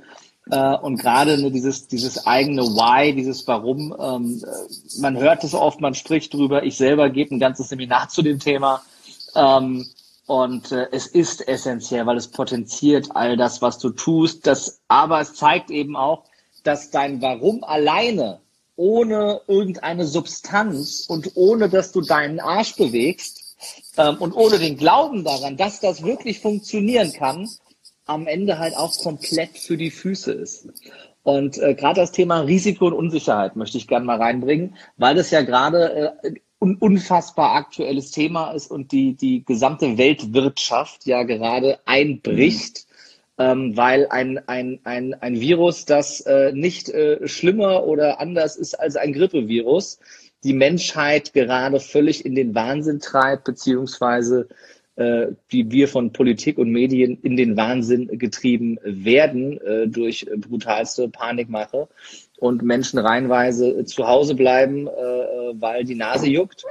[0.50, 5.54] Äh, und gerade ne, dieses, dieses eigene Why, dieses Warum, ähm, äh, man hört es
[5.54, 6.64] oft, man spricht drüber.
[6.64, 8.82] Ich selber gebe ein ganzes Seminar zu dem Thema.
[9.36, 9.86] Ähm,
[10.26, 14.46] und äh, es ist essentiell, weil es potenziert all das, was du tust.
[14.46, 16.24] Das, aber es zeigt eben auch,
[16.62, 18.40] dass dein Warum alleine,
[18.76, 23.56] ohne irgendeine Substanz und ohne, dass du deinen Arsch bewegst
[23.96, 27.48] ähm, und ohne den Glauben daran, dass das wirklich funktionieren kann,
[28.06, 30.68] am Ende halt auch komplett für die Füße ist.
[31.22, 35.30] Und äh, gerade das Thema Risiko und Unsicherheit möchte ich gerne mal reinbringen, weil das
[35.30, 41.80] ja gerade äh, un unfassbar aktuelles Thema ist und die, die gesamte Weltwirtschaft ja gerade
[41.86, 42.86] einbricht,
[43.36, 43.44] mhm.
[43.44, 48.78] ähm, weil ein, ein, ein, ein Virus, das äh, nicht äh, schlimmer oder anders ist
[48.78, 49.98] als ein Grippevirus,
[50.44, 54.48] die Menschheit gerade völlig in den Wahnsinn treibt, beziehungsweise
[54.94, 61.08] äh, die wir von Politik und Medien in den Wahnsinn getrieben werden äh, durch brutalste
[61.08, 61.88] Panikmache
[62.42, 64.90] und Menschen reihenweise zu Hause bleiben, äh,
[65.60, 66.64] weil die Nase juckt.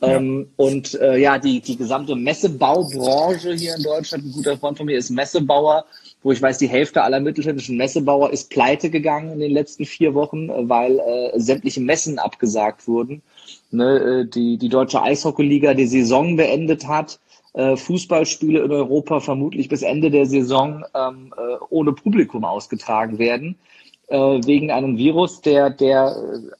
[0.00, 0.16] Ja.
[0.16, 4.84] Ähm, und äh, ja, die, die gesamte Messebaubranche hier in Deutschland, ein guter Freund von
[4.84, 5.86] mir ist Messebauer,
[6.22, 10.12] wo ich weiß, die Hälfte aller mittelständischen Messebauer ist pleite gegangen in den letzten vier
[10.12, 13.22] Wochen, weil äh, sämtliche Messen abgesagt wurden.
[13.70, 17.18] Ne, äh, die, die deutsche Eishockeyliga die Saison beendet hat
[17.54, 23.54] äh, Fußballspiele in Europa vermutlich bis Ende der Saison ähm, äh, ohne Publikum ausgetragen werden,
[23.54, 23.73] äh,
[24.08, 26.16] wegen einem Virus, der, der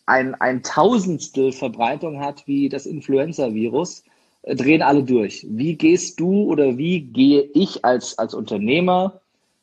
[0.07, 4.03] ein, ein Tausendstel Verbreitung hat wie das Influenza-Virus,
[4.45, 5.47] äh, drehen alle durch.
[5.49, 9.21] Wie gehst du oder wie gehe ich als, als Unternehmer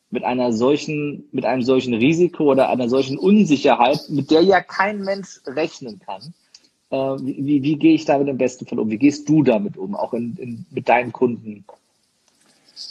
[0.09, 5.01] mit einer solchen, mit einem solchen Risiko oder einer solchen Unsicherheit, mit der ja kein
[5.01, 6.33] Mensch rechnen kann?
[6.89, 8.89] Äh, wie, wie, wie gehe ich damit im besten Fall um?
[8.89, 11.63] Wie gehst du damit um, auch in, in, mit deinen Kunden?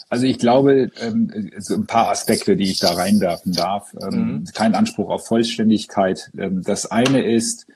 [0.09, 3.95] Also ich glaube, ähm, so ein paar Aspekte, die ich da reinwerfen darf.
[4.03, 4.45] Ähm, mhm.
[4.55, 6.30] Kein Anspruch auf Vollständigkeit.
[6.36, 7.66] Ähm, das eine ist,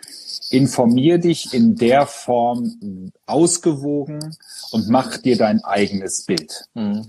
[0.51, 4.37] informier dich in der Form ausgewogen
[4.73, 6.65] und mach dir dein eigenes Bild.
[6.75, 7.07] Mhm.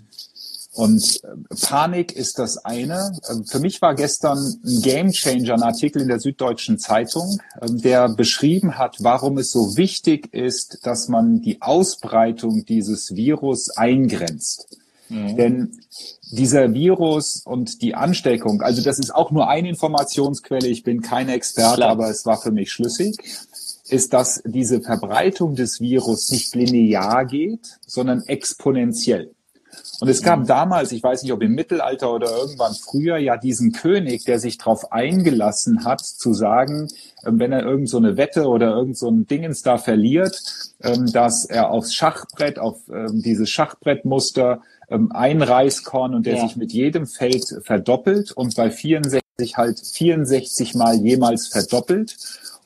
[0.76, 3.18] Und äh, Panik ist das eine.
[3.30, 8.10] Ähm, für mich war gestern ein Gamechanger, ein Artikel in der Süddeutschen Zeitung, ähm, der
[8.10, 14.68] beschrieben hat, warum es so wichtig ist, dass man die Ausbreitung dieses Virus eingrenzt.
[15.10, 15.38] Mhm.
[15.38, 15.80] Denn
[16.32, 21.30] dieser Virus und die Ansteckung, also das ist auch nur eine Informationsquelle, ich bin kein
[21.30, 21.92] Experte, Klar.
[21.92, 23.16] aber es war für mich schlüssig,
[23.88, 29.32] ist, dass diese Verbreitung des Virus nicht linear geht, sondern exponentiell.
[30.02, 33.72] Und es gab damals, ich weiß nicht, ob im Mittelalter oder irgendwann früher, ja diesen
[33.72, 36.90] König, der sich darauf eingelassen hat, zu sagen,
[37.26, 40.42] ähm, wenn er irgend so eine Wette oder irgend so ein Dingens da verliert,
[40.82, 46.42] ähm, dass er aufs Schachbrett, auf ähm, dieses Schachbrettmuster ein Reiskorn und der ja.
[46.42, 52.16] sich mit jedem Feld verdoppelt und bei 64 halt 64 mal jemals verdoppelt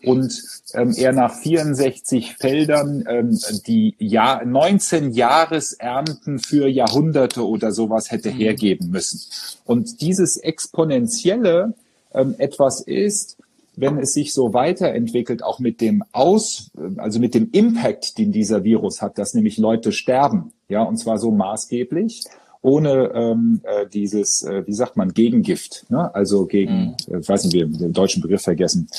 [0.03, 0.41] und
[0.73, 8.31] ähm, er nach 64 Feldern ähm, die Jahr, 19 Jahresernten für Jahrhunderte oder sowas hätte
[8.31, 8.37] mhm.
[8.37, 9.21] hergeben müssen.
[9.65, 11.73] Und dieses exponentielle
[12.13, 13.37] ähm, etwas ist,
[13.79, 18.63] wenn es sich so weiterentwickelt, auch mit dem Aus, also mit dem Impact, den dieser
[18.63, 22.25] Virus hat, dass nämlich Leute sterben, ja, und zwar so maßgeblich,
[22.61, 26.13] ohne ähm, äh, dieses, äh, wie sagt man, Gegengift, ne?
[26.13, 27.15] also gegen, mhm.
[27.15, 28.89] äh, weiß nicht, wir den deutschen Begriff vergessen,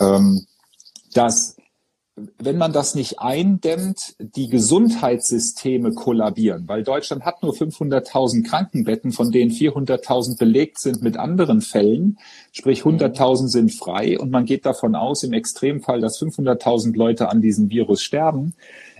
[0.00, 0.46] ähm,
[1.12, 1.56] dass
[2.38, 9.30] wenn man das nicht eindämmt, die Gesundheitssysteme kollabieren, weil Deutschland hat nur 500.000 Krankenbetten, von
[9.30, 12.18] denen 400.000 belegt sind mit anderen Fällen,
[12.52, 17.40] sprich 100.000 sind frei und man geht davon aus, im Extremfall, dass 500.000 Leute an
[17.40, 18.54] diesem Virus sterben,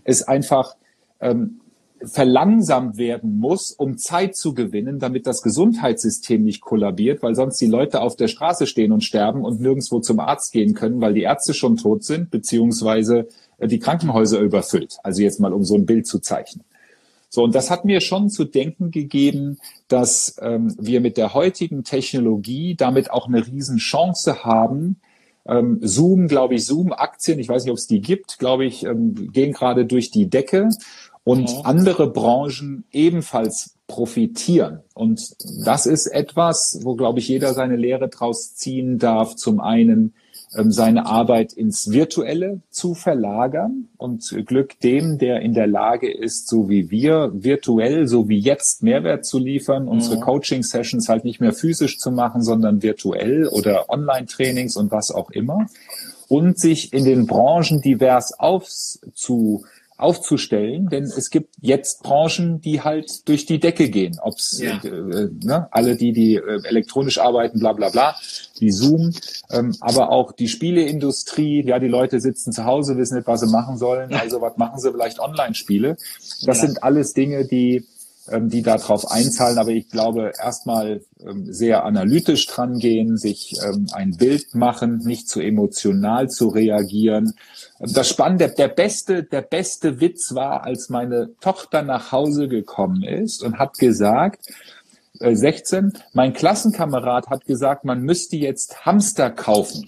[0.05, 0.77] ist einfach
[1.21, 1.62] ähm,
[2.05, 7.67] verlangsamt werden muss, um Zeit zu gewinnen, damit das Gesundheitssystem nicht kollabiert, weil sonst die
[7.67, 11.23] Leute auf der Straße stehen und sterben und nirgendwo zum Arzt gehen können, weil die
[11.23, 13.29] Ärzte schon tot sind, beziehungsweise
[13.59, 14.99] äh, die Krankenhäuser überfüllt.
[15.03, 16.65] Also jetzt mal, um so ein Bild zu zeichnen.
[17.29, 21.83] So, und das hat mir schon zu denken gegeben, dass ähm, wir mit der heutigen
[21.83, 25.01] Technologie damit auch eine Riesenchance haben,
[25.47, 29.33] ähm, Zoom, glaube ich, Zoom-Aktien, ich weiß nicht, ob es die gibt, glaube ich, ähm,
[29.33, 30.69] gehen gerade durch die Decke
[31.25, 31.61] und mhm.
[31.65, 34.81] andere Branchen ebenfalls profitieren.
[34.95, 39.37] Und das ist etwas, wo, glaube ich, jeder seine Lehre draus ziehen darf.
[39.37, 40.15] Zum einen
[40.57, 46.49] ähm, seine Arbeit ins Virtuelle zu verlagern und Glück dem, der in der Lage ist,
[46.49, 50.21] so wie wir, virtuell, so wie jetzt Mehrwert zu liefern, unsere mhm.
[50.21, 55.67] Coaching-Sessions halt nicht mehr physisch zu machen, sondern virtuell oder Online-Trainings und was auch immer.
[56.29, 59.65] Und sich in den Branchen divers aufzu
[60.03, 64.19] aufzustellen, denn es gibt jetzt Branchen, die halt durch die Decke gehen.
[64.23, 64.81] Ob's ja.
[64.83, 68.17] äh, ne, alle, die die äh, elektronisch arbeiten, bla bla bla,
[68.61, 69.13] die Zoom,
[69.51, 71.65] ähm, aber auch die Spieleindustrie.
[71.67, 74.13] Ja, die Leute sitzen zu Hause, wissen nicht, was sie machen sollen.
[74.15, 75.97] Also was machen sie vielleicht Online-Spiele?
[76.45, 76.67] Das ja.
[76.67, 77.87] sind alles Dinge, die
[78.49, 79.59] die darauf einzahlen.
[79.59, 85.29] Aber ich glaube, erstmal ähm, sehr analytisch dran gehen, sich ähm, ein Bild machen, nicht
[85.29, 87.35] zu emotional zu reagieren.
[87.81, 93.43] Das Spannende, der beste, der beste Witz war, als meine Tochter nach Hause gekommen ist
[93.43, 94.47] und hat gesagt,
[95.19, 99.87] 16, äh, mein Klassenkamerad hat gesagt, man müsste jetzt Hamster kaufen.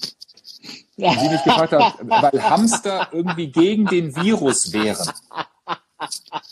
[0.97, 5.09] Und sie mich gefragt hat, weil Hamster irgendwie gegen den Virus wären.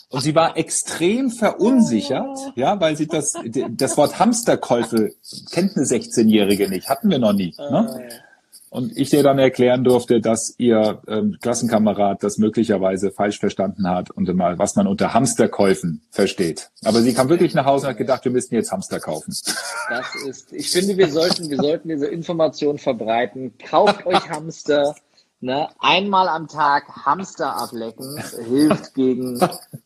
[0.09, 3.33] Und sie war extrem verunsichert, ja, weil sie das,
[3.71, 5.13] das Wort Hamsterkäufe
[5.51, 7.53] kennt eine 16-Jährige nicht, hatten wir noch nie.
[7.57, 8.09] Ne?
[8.73, 14.09] Und ich dir dann erklären durfte, dass ihr ähm, Klassenkamerad das möglicherweise falsch verstanden hat
[14.09, 16.71] und mal, was man unter Hamsterkäufen versteht.
[16.83, 19.31] Aber sie kam wirklich nach Hause und hat gedacht, wir müssten jetzt Hamster kaufen.
[19.89, 23.53] Das ist, ich finde, wir sollten, wir sollten diese Information verbreiten.
[23.59, 24.95] Kauft euch Hamster.
[25.43, 25.67] Ne?
[25.79, 28.17] Einmal am Tag Hamster ablecken
[28.47, 29.37] hilft gegen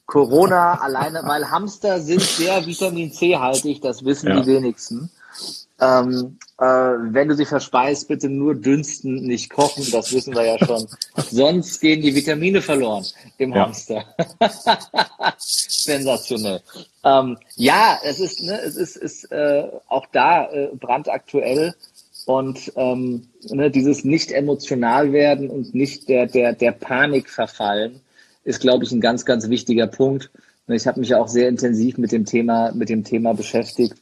[0.05, 4.39] Corona alleine, weil Hamster sind sehr Vitamin C haltig, das wissen ja.
[4.39, 5.09] die wenigsten.
[5.81, 10.63] Ähm, äh, wenn du sie verspeist, bitte nur dünsten, nicht kochen, das wissen wir ja
[10.63, 10.87] schon.
[11.31, 13.05] Sonst gehen die Vitamine verloren
[13.39, 13.65] im ja.
[13.65, 14.05] Hamster.
[15.37, 16.61] Sensationell.
[17.03, 21.73] Ähm, ja, es ist, ne, es ist, ist äh, auch da äh, brandaktuell
[22.27, 28.01] und ähm, ne, dieses nicht emotional werden und nicht der, der, der Panik verfallen,
[28.43, 30.29] ist, glaube ich, ein ganz, ganz wichtiger Punkt.
[30.67, 33.95] Ich habe mich auch sehr intensiv mit dem Thema, mit dem Thema beschäftigt.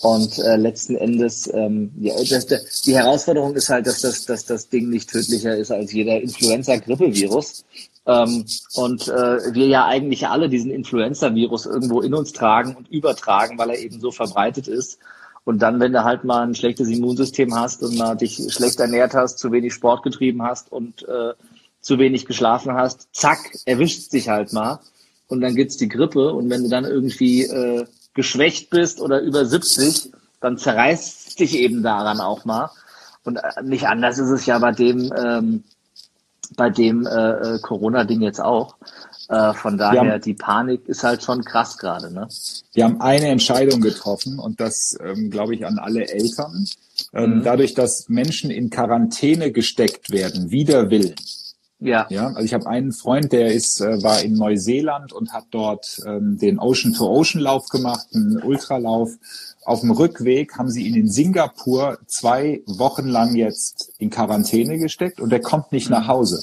[0.00, 4.46] Und äh, letzten Endes, ähm, ja, das, das, die Herausforderung ist halt, dass das, dass
[4.46, 7.66] das Ding nicht tödlicher ist als jeder Influenza-Grippe-Virus.
[8.06, 8.46] Ähm,
[8.76, 13.68] und äh, wir ja eigentlich alle diesen Influenza-Virus irgendwo in uns tragen und übertragen, weil
[13.68, 14.98] er eben so verbreitet ist.
[15.46, 19.14] Und dann, wenn du halt mal ein schlechtes Immunsystem hast und mal dich schlecht ernährt
[19.14, 21.34] hast, zu wenig Sport getrieben hast und äh,
[21.80, 24.80] zu wenig geschlafen hast, zack, erwischt dich halt mal
[25.28, 29.46] und dann gibt's die Grippe und wenn du dann irgendwie äh, geschwächt bist oder über
[29.46, 32.70] 70, dann zerreißt dich eben daran auch mal.
[33.22, 35.62] Und äh, nicht anders ist es ja bei dem, ähm,
[36.56, 38.74] bei dem äh, äh Corona-Ding jetzt auch.
[39.28, 42.12] Äh, von daher, haben, die Panik ist halt schon krass gerade.
[42.12, 42.28] Ne?
[42.72, 46.66] Wir haben eine Entscheidung getroffen und das ähm, glaube ich an alle Eltern.
[47.12, 47.42] Ähm, mhm.
[47.42, 51.14] Dadurch, dass Menschen in Quarantäne gesteckt werden, wider Willen,
[51.78, 52.06] ja.
[52.08, 56.00] Ja, also ich habe einen Freund, der ist, äh, war in Neuseeland und hat dort
[56.06, 59.10] ähm, den Ocean-to-Ocean-Lauf gemacht, einen Ultralauf.
[59.64, 65.20] Auf dem Rückweg haben sie ihn in Singapur zwei Wochen lang jetzt in Quarantäne gesteckt
[65.20, 66.42] und er kommt nicht nach Hause.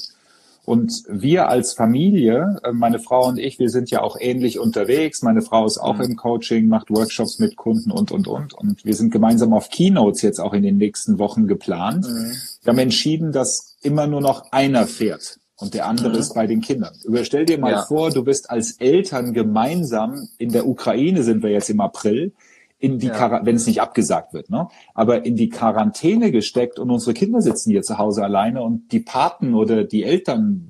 [0.65, 5.21] Und wir als Familie, äh, meine Frau und ich, wir sind ja auch ähnlich unterwegs.
[5.21, 6.03] Meine Frau ist auch mhm.
[6.03, 8.53] im Coaching, macht Workshops mit Kunden und, und, und.
[8.53, 12.07] Und wir sind gemeinsam auf Keynotes jetzt auch in den nächsten Wochen geplant.
[12.07, 12.33] Mhm.
[12.63, 16.15] Wir haben entschieden, dass immer nur noch einer fährt und der andere mhm.
[16.15, 16.93] ist bei den Kindern.
[17.03, 17.81] Überstell dir mal ja.
[17.83, 22.31] vor, du bist als Eltern gemeinsam in der Ukraine sind wir jetzt im April
[22.83, 23.45] in die ja.
[23.45, 24.67] wenn es nicht abgesagt wird, ne?
[24.93, 28.99] Aber in die Quarantäne gesteckt und unsere Kinder sitzen hier zu Hause alleine und die
[28.99, 30.69] Paten oder die Eltern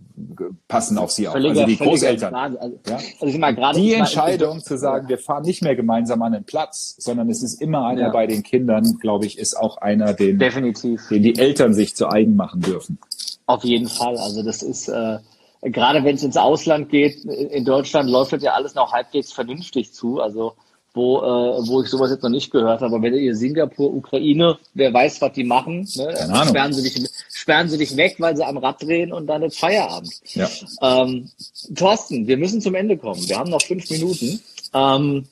[0.67, 2.35] passen auf sie auf, völliger, also die Großeltern.
[2.35, 2.99] Also, ja?
[3.19, 7.31] also gerade die Entscheidung zu sagen, wir fahren nicht mehr gemeinsam an den Platz, sondern
[7.31, 8.09] es ist immer einer ja.
[8.11, 11.07] bei den Kindern, glaube ich, ist auch einer, den, Definitiv.
[11.09, 12.99] den die Eltern sich zu eigen machen dürfen.
[13.47, 14.17] Auf jeden Fall.
[14.17, 15.17] Also das ist äh,
[15.63, 19.93] gerade wenn es ins Ausland geht, in Deutschland läuft das ja alles noch halbwegs vernünftig
[19.93, 20.21] zu.
[20.21, 20.53] Also
[20.93, 22.95] wo, äh, wo ich sowas jetzt noch nicht gehört habe.
[22.95, 26.45] Aber wenn ihr Singapur, Ukraine, wer weiß, was die machen, ne?
[26.47, 29.59] sperren, sie dich, sperren sie dich weg, weil sie am Rad drehen und dann ist
[29.59, 30.13] Feierabend.
[30.33, 30.49] Ja.
[30.81, 31.29] Ähm,
[31.75, 33.27] Thorsten, wir müssen zum Ende kommen.
[33.27, 34.39] Wir haben noch fünf Minuten.
[34.73, 35.25] Ähm,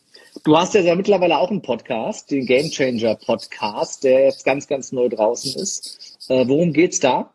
[0.43, 4.67] du hast ja, ja mittlerweile auch einen Podcast, den Game Changer Podcast, der jetzt ganz,
[4.67, 6.17] ganz neu draußen ist.
[6.27, 7.31] Äh, worum geht's da?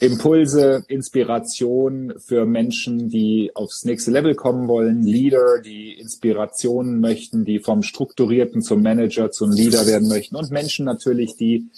[0.00, 7.58] Impulse, Inspiration für Menschen, die aufs nächste Level kommen wollen, Leader, die Inspirationen möchten, die
[7.58, 10.36] vom Strukturierten zum Manager, zum Leader werden möchten.
[10.36, 11.68] Und Menschen natürlich, die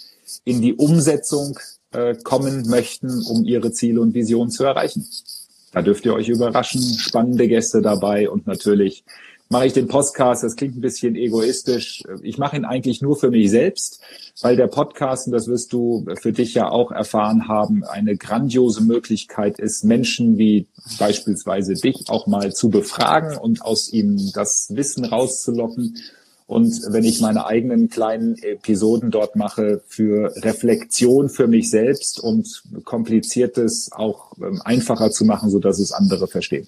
[0.45, 1.59] in die Umsetzung
[1.91, 5.05] äh, kommen möchten, um ihre Ziele und Visionen zu erreichen.
[5.71, 9.03] Da dürft ihr euch überraschen, spannende Gäste dabei und natürlich
[9.53, 12.03] mache ich den Podcast, das klingt ein bisschen egoistisch.
[12.23, 14.01] Ich mache ihn eigentlich nur für mich selbst,
[14.41, 18.81] weil der Podcast, und das wirst du für dich ja auch erfahren haben, eine grandiose
[18.81, 20.65] Möglichkeit ist, Menschen wie
[20.97, 25.97] beispielsweise dich auch mal zu befragen und aus ihnen das Wissen rauszulocken.
[26.47, 32.63] Und wenn ich meine eigenen kleinen Episoden dort mache für Reflexion für mich selbst und
[32.85, 36.67] kompliziertes auch ähm, einfacher zu machen, so dass es andere verstehen.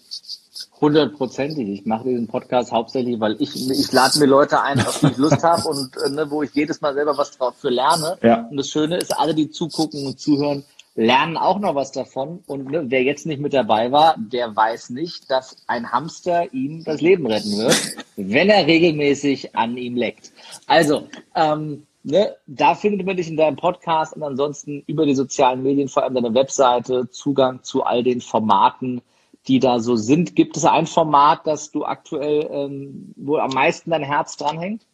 [0.85, 1.67] Hundertprozentig.
[1.67, 5.17] Ich mache diesen Podcast hauptsächlich, weil ich, ich lade mir Leute ein, auf die ich
[5.17, 8.19] Lust habe und äh, ne, wo ich jedes Mal selber was drauf für lerne.
[8.21, 8.45] Ja.
[8.51, 10.63] Und das Schöne ist, alle, die zugucken und zuhören,
[10.93, 12.43] lernen auch noch was davon.
[12.45, 16.83] Und ne, wer jetzt nicht mit dabei war, der weiß nicht, dass ein Hamster ihm
[16.83, 20.33] das Leben retten wird, wenn er regelmäßig an ihm leckt.
[20.67, 25.63] Also, ähm, ne, da findet man dich in deinem Podcast und ansonsten über die sozialen
[25.63, 29.01] Medien, vor allem deine Webseite, Zugang zu all den Formaten,
[29.47, 30.35] die da so sind.
[30.35, 34.85] Gibt es ein Format, das du aktuell, ähm, wo am meisten dein Herz dranhängt?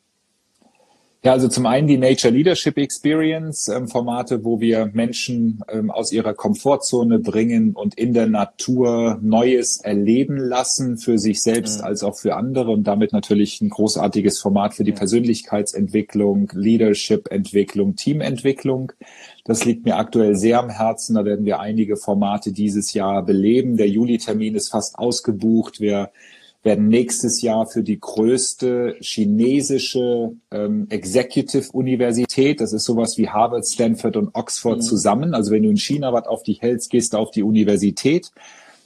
[1.24, 6.12] Ja, also zum einen die Nature Leadership Experience ähm, Formate, wo wir Menschen ähm, aus
[6.12, 11.86] ihrer Komfortzone bringen und in der Natur Neues erleben lassen für sich selbst mhm.
[11.86, 17.95] als auch für andere und damit natürlich ein großartiges Format für die Persönlichkeitsentwicklung, Leadership Entwicklung,
[17.95, 18.91] Teamentwicklung.
[19.43, 21.15] Das liegt mir aktuell sehr am Herzen.
[21.15, 23.77] Da werden wir einige Formate dieses Jahr beleben.
[23.77, 25.79] Der Juli-Termin ist fast ausgebucht.
[25.79, 26.11] Wir
[26.63, 34.15] werden nächstes Jahr für die größte chinesische ähm, Executive-Universität, das ist sowas wie Harvard, Stanford
[34.17, 34.81] und Oxford mhm.
[34.81, 35.33] zusammen.
[35.33, 38.31] Also wenn du in China was auf dich hältst, gehst du auf die Universität.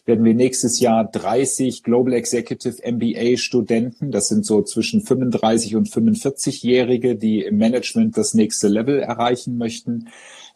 [0.06, 5.90] werden wir nächstes Jahr 30 Global Executive MBA Studenten, das sind so zwischen 35 und
[5.90, 10.08] 45-Jährige, die im Management das nächste Level erreichen möchten,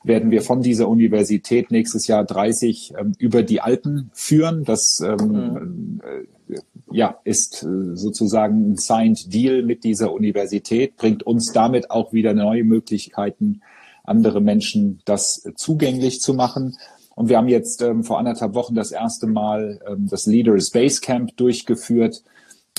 [0.04, 4.64] werden wir von dieser Universität nächstes Jahr 30 ähm, über die Alpen führen.
[4.64, 6.58] Das ähm, äh,
[6.92, 12.34] ja, ist äh, sozusagen ein signed Deal mit dieser Universität, bringt uns damit auch wieder
[12.34, 13.62] neue Möglichkeiten,
[14.04, 16.78] andere Menschen das zugänglich zu machen.
[17.16, 21.02] Und wir haben jetzt ähm, vor anderthalb Wochen das erste Mal ähm, das Leaders Base
[21.02, 22.24] Camp durchgeführt,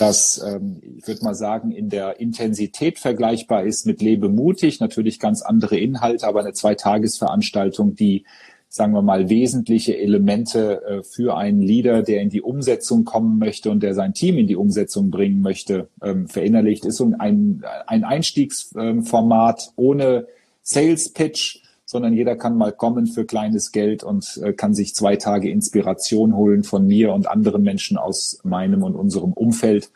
[0.00, 4.80] das, ähm, ich würde mal sagen, in der Intensität vergleichbar ist mit Lebe mutig.
[4.80, 8.24] Natürlich ganz andere Inhalte, aber eine Zweitagesveranstaltung, die
[8.72, 13.68] sagen wir mal, wesentliche Elemente äh, für einen Leader, der in die Umsetzung kommen möchte
[13.70, 18.04] und der sein Team in die Umsetzung bringen möchte, ähm, verinnerlicht, ist so ein, ein
[18.04, 20.28] Einstiegsformat ohne
[20.62, 25.16] Sales Pitch, sondern jeder kann mal kommen für kleines Geld und äh, kann sich zwei
[25.16, 29.90] Tage Inspiration holen von mir und anderen Menschen aus meinem und unserem Umfeld.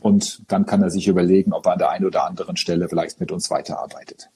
[0.00, 3.18] Und dann kann er sich überlegen, ob er an der einen oder anderen Stelle vielleicht
[3.18, 4.30] mit uns weiterarbeitet.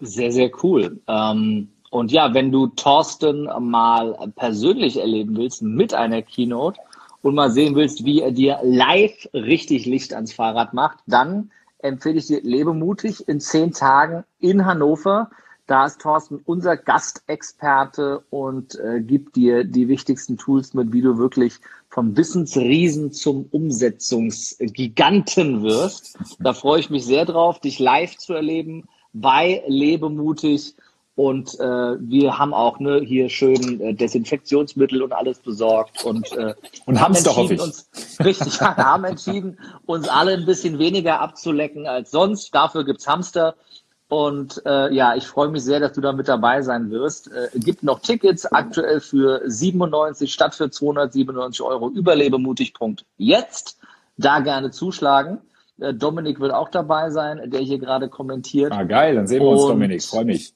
[0.00, 1.00] Sehr, sehr cool.
[1.08, 6.78] Ähm, und ja, wenn du Thorsten mal persönlich erleben willst mit einer Keynote
[7.22, 12.18] und mal sehen willst, wie er dir live richtig Licht ans Fahrrad macht, dann empfehle
[12.18, 15.30] ich dir Lebe mutig in zehn Tagen in Hannover.
[15.68, 21.18] Da ist Thorsten unser Gastexperte und äh, gibt dir die wichtigsten Tools mit, wie du
[21.18, 21.56] wirklich
[21.90, 26.16] vom Wissensriesen zum Umsetzungsgiganten wirst.
[26.40, 30.74] Da freue ich mich sehr drauf, dich live zu erleben bei Lebemutig.
[31.16, 36.54] Und äh, wir haben auch ne, hier schön äh, Desinfektionsmittel und alles besorgt und, äh,
[36.86, 37.60] und haben doch ich.
[37.60, 37.90] Uns,
[38.24, 42.54] richtig, haben entschieden, uns alle ein bisschen weniger abzulecken als sonst.
[42.54, 43.54] Dafür gibt's Hamster.
[44.08, 47.30] Und äh, ja, ich freue mich sehr, dass du da mit dabei sein wirst.
[47.30, 51.90] Äh, gibt noch Tickets aktuell für 97 statt für 297 Euro.
[51.90, 53.78] Überlebemutig.jetzt.
[54.16, 55.38] Da gerne zuschlagen.
[55.78, 58.72] Äh, Dominik wird auch dabei sein, der hier gerade kommentiert.
[58.72, 60.02] Ah, geil, dann sehen wir uns, und, Dominik.
[60.02, 60.54] Freue mich.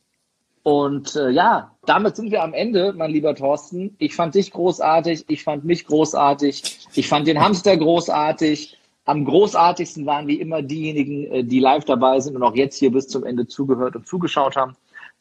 [0.63, 3.97] Und äh, ja, damit sind wir am Ende, mein lieber Thorsten.
[3.99, 8.79] Ich fand dich großartig, ich fand mich großartig, ich fand den Hamster großartig.
[9.05, 12.93] Am großartigsten waren wie immer diejenigen, äh, die live dabei sind und auch jetzt hier
[12.93, 14.77] bis zum Ende zugehört und zugeschaut haben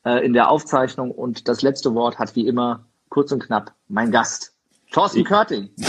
[0.06, 1.12] äh, in der Aufzeichnung.
[1.12, 4.54] Und das letzte Wort hat wie immer kurz und knapp mein Gast,
[4.92, 5.70] Thorsten Körting.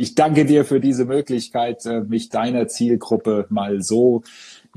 [0.00, 4.22] Ich danke dir für diese Möglichkeit, äh, mich deiner Zielgruppe mal so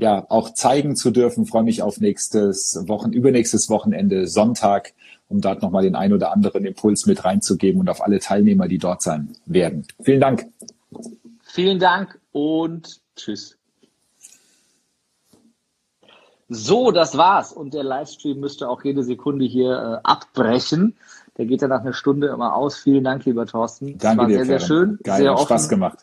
[0.00, 1.44] ja auch zeigen zu dürfen.
[1.44, 4.94] Ich freue mich auf nächstes Wochen, übernächstes Wochenende Sonntag,
[5.28, 8.78] um dort nochmal den ein oder anderen Impuls mit reinzugeben und auf alle Teilnehmer, die
[8.78, 9.86] dort sein werden.
[10.02, 10.46] Vielen Dank.
[11.54, 13.58] Vielen Dank und tschüss.
[16.48, 17.52] So, das war's.
[17.52, 20.96] Und der Livestream müsste auch jede Sekunde hier äh, abbrechen.
[21.36, 22.78] Der geht ja nach einer Stunde immer aus.
[22.78, 23.98] Vielen Dank, lieber Thorsten.
[23.98, 24.98] Danke das war dir, sehr, sehr schön.
[25.02, 25.44] Geil, sehr offen.
[25.44, 25.98] Spaß gemacht.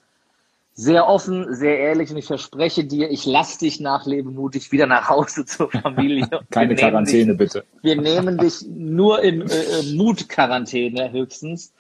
[0.76, 5.10] Sehr offen, sehr ehrlich und ich verspreche dir, ich lasse dich nach Lebemutig wieder nach
[5.10, 6.30] Hause zur Familie.
[6.52, 7.66] Keine Quarantäne, dich, bitte.
[7.82, 11.74] Wir nehmen dich nur in äh, äh Mutquarantäne höchstens,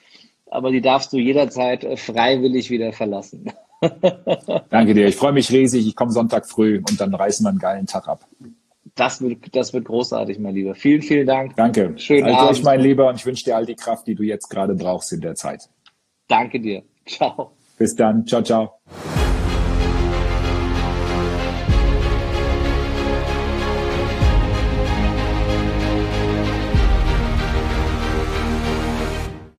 [0.49, 3.51] aber die darfst du jederzeit äh, freiwillig wieder verlassen.
[4.69, 5.07] Danke dir.
[5.07, 5.87] Ich freue mich riesig.
[5.87, 8.25] Ich komme Sonntag früh und dann reißen wir einen geilen Tag ab.
[8.95, 10.75] Das wird, das wird großartig, mein Lieber.
[10.75, 11.55] Vielen, vielen Dank.
[11.55, 11.93] Danke.
[11.97, 12.51] Schönen halt Abend.
[12.51, 15.13] euch, mein Lieber, und ich wünsche dir all die Kraft, die du jetzt gerade brauchst
[15.13, 15.69] in der Zeit.
[16.27, 16.83] Danke dir.
[17.05, 17.51] Ciao.
[17.77, 18.25] Bis dann.
[18.25, 18.79] Ciao, ciao.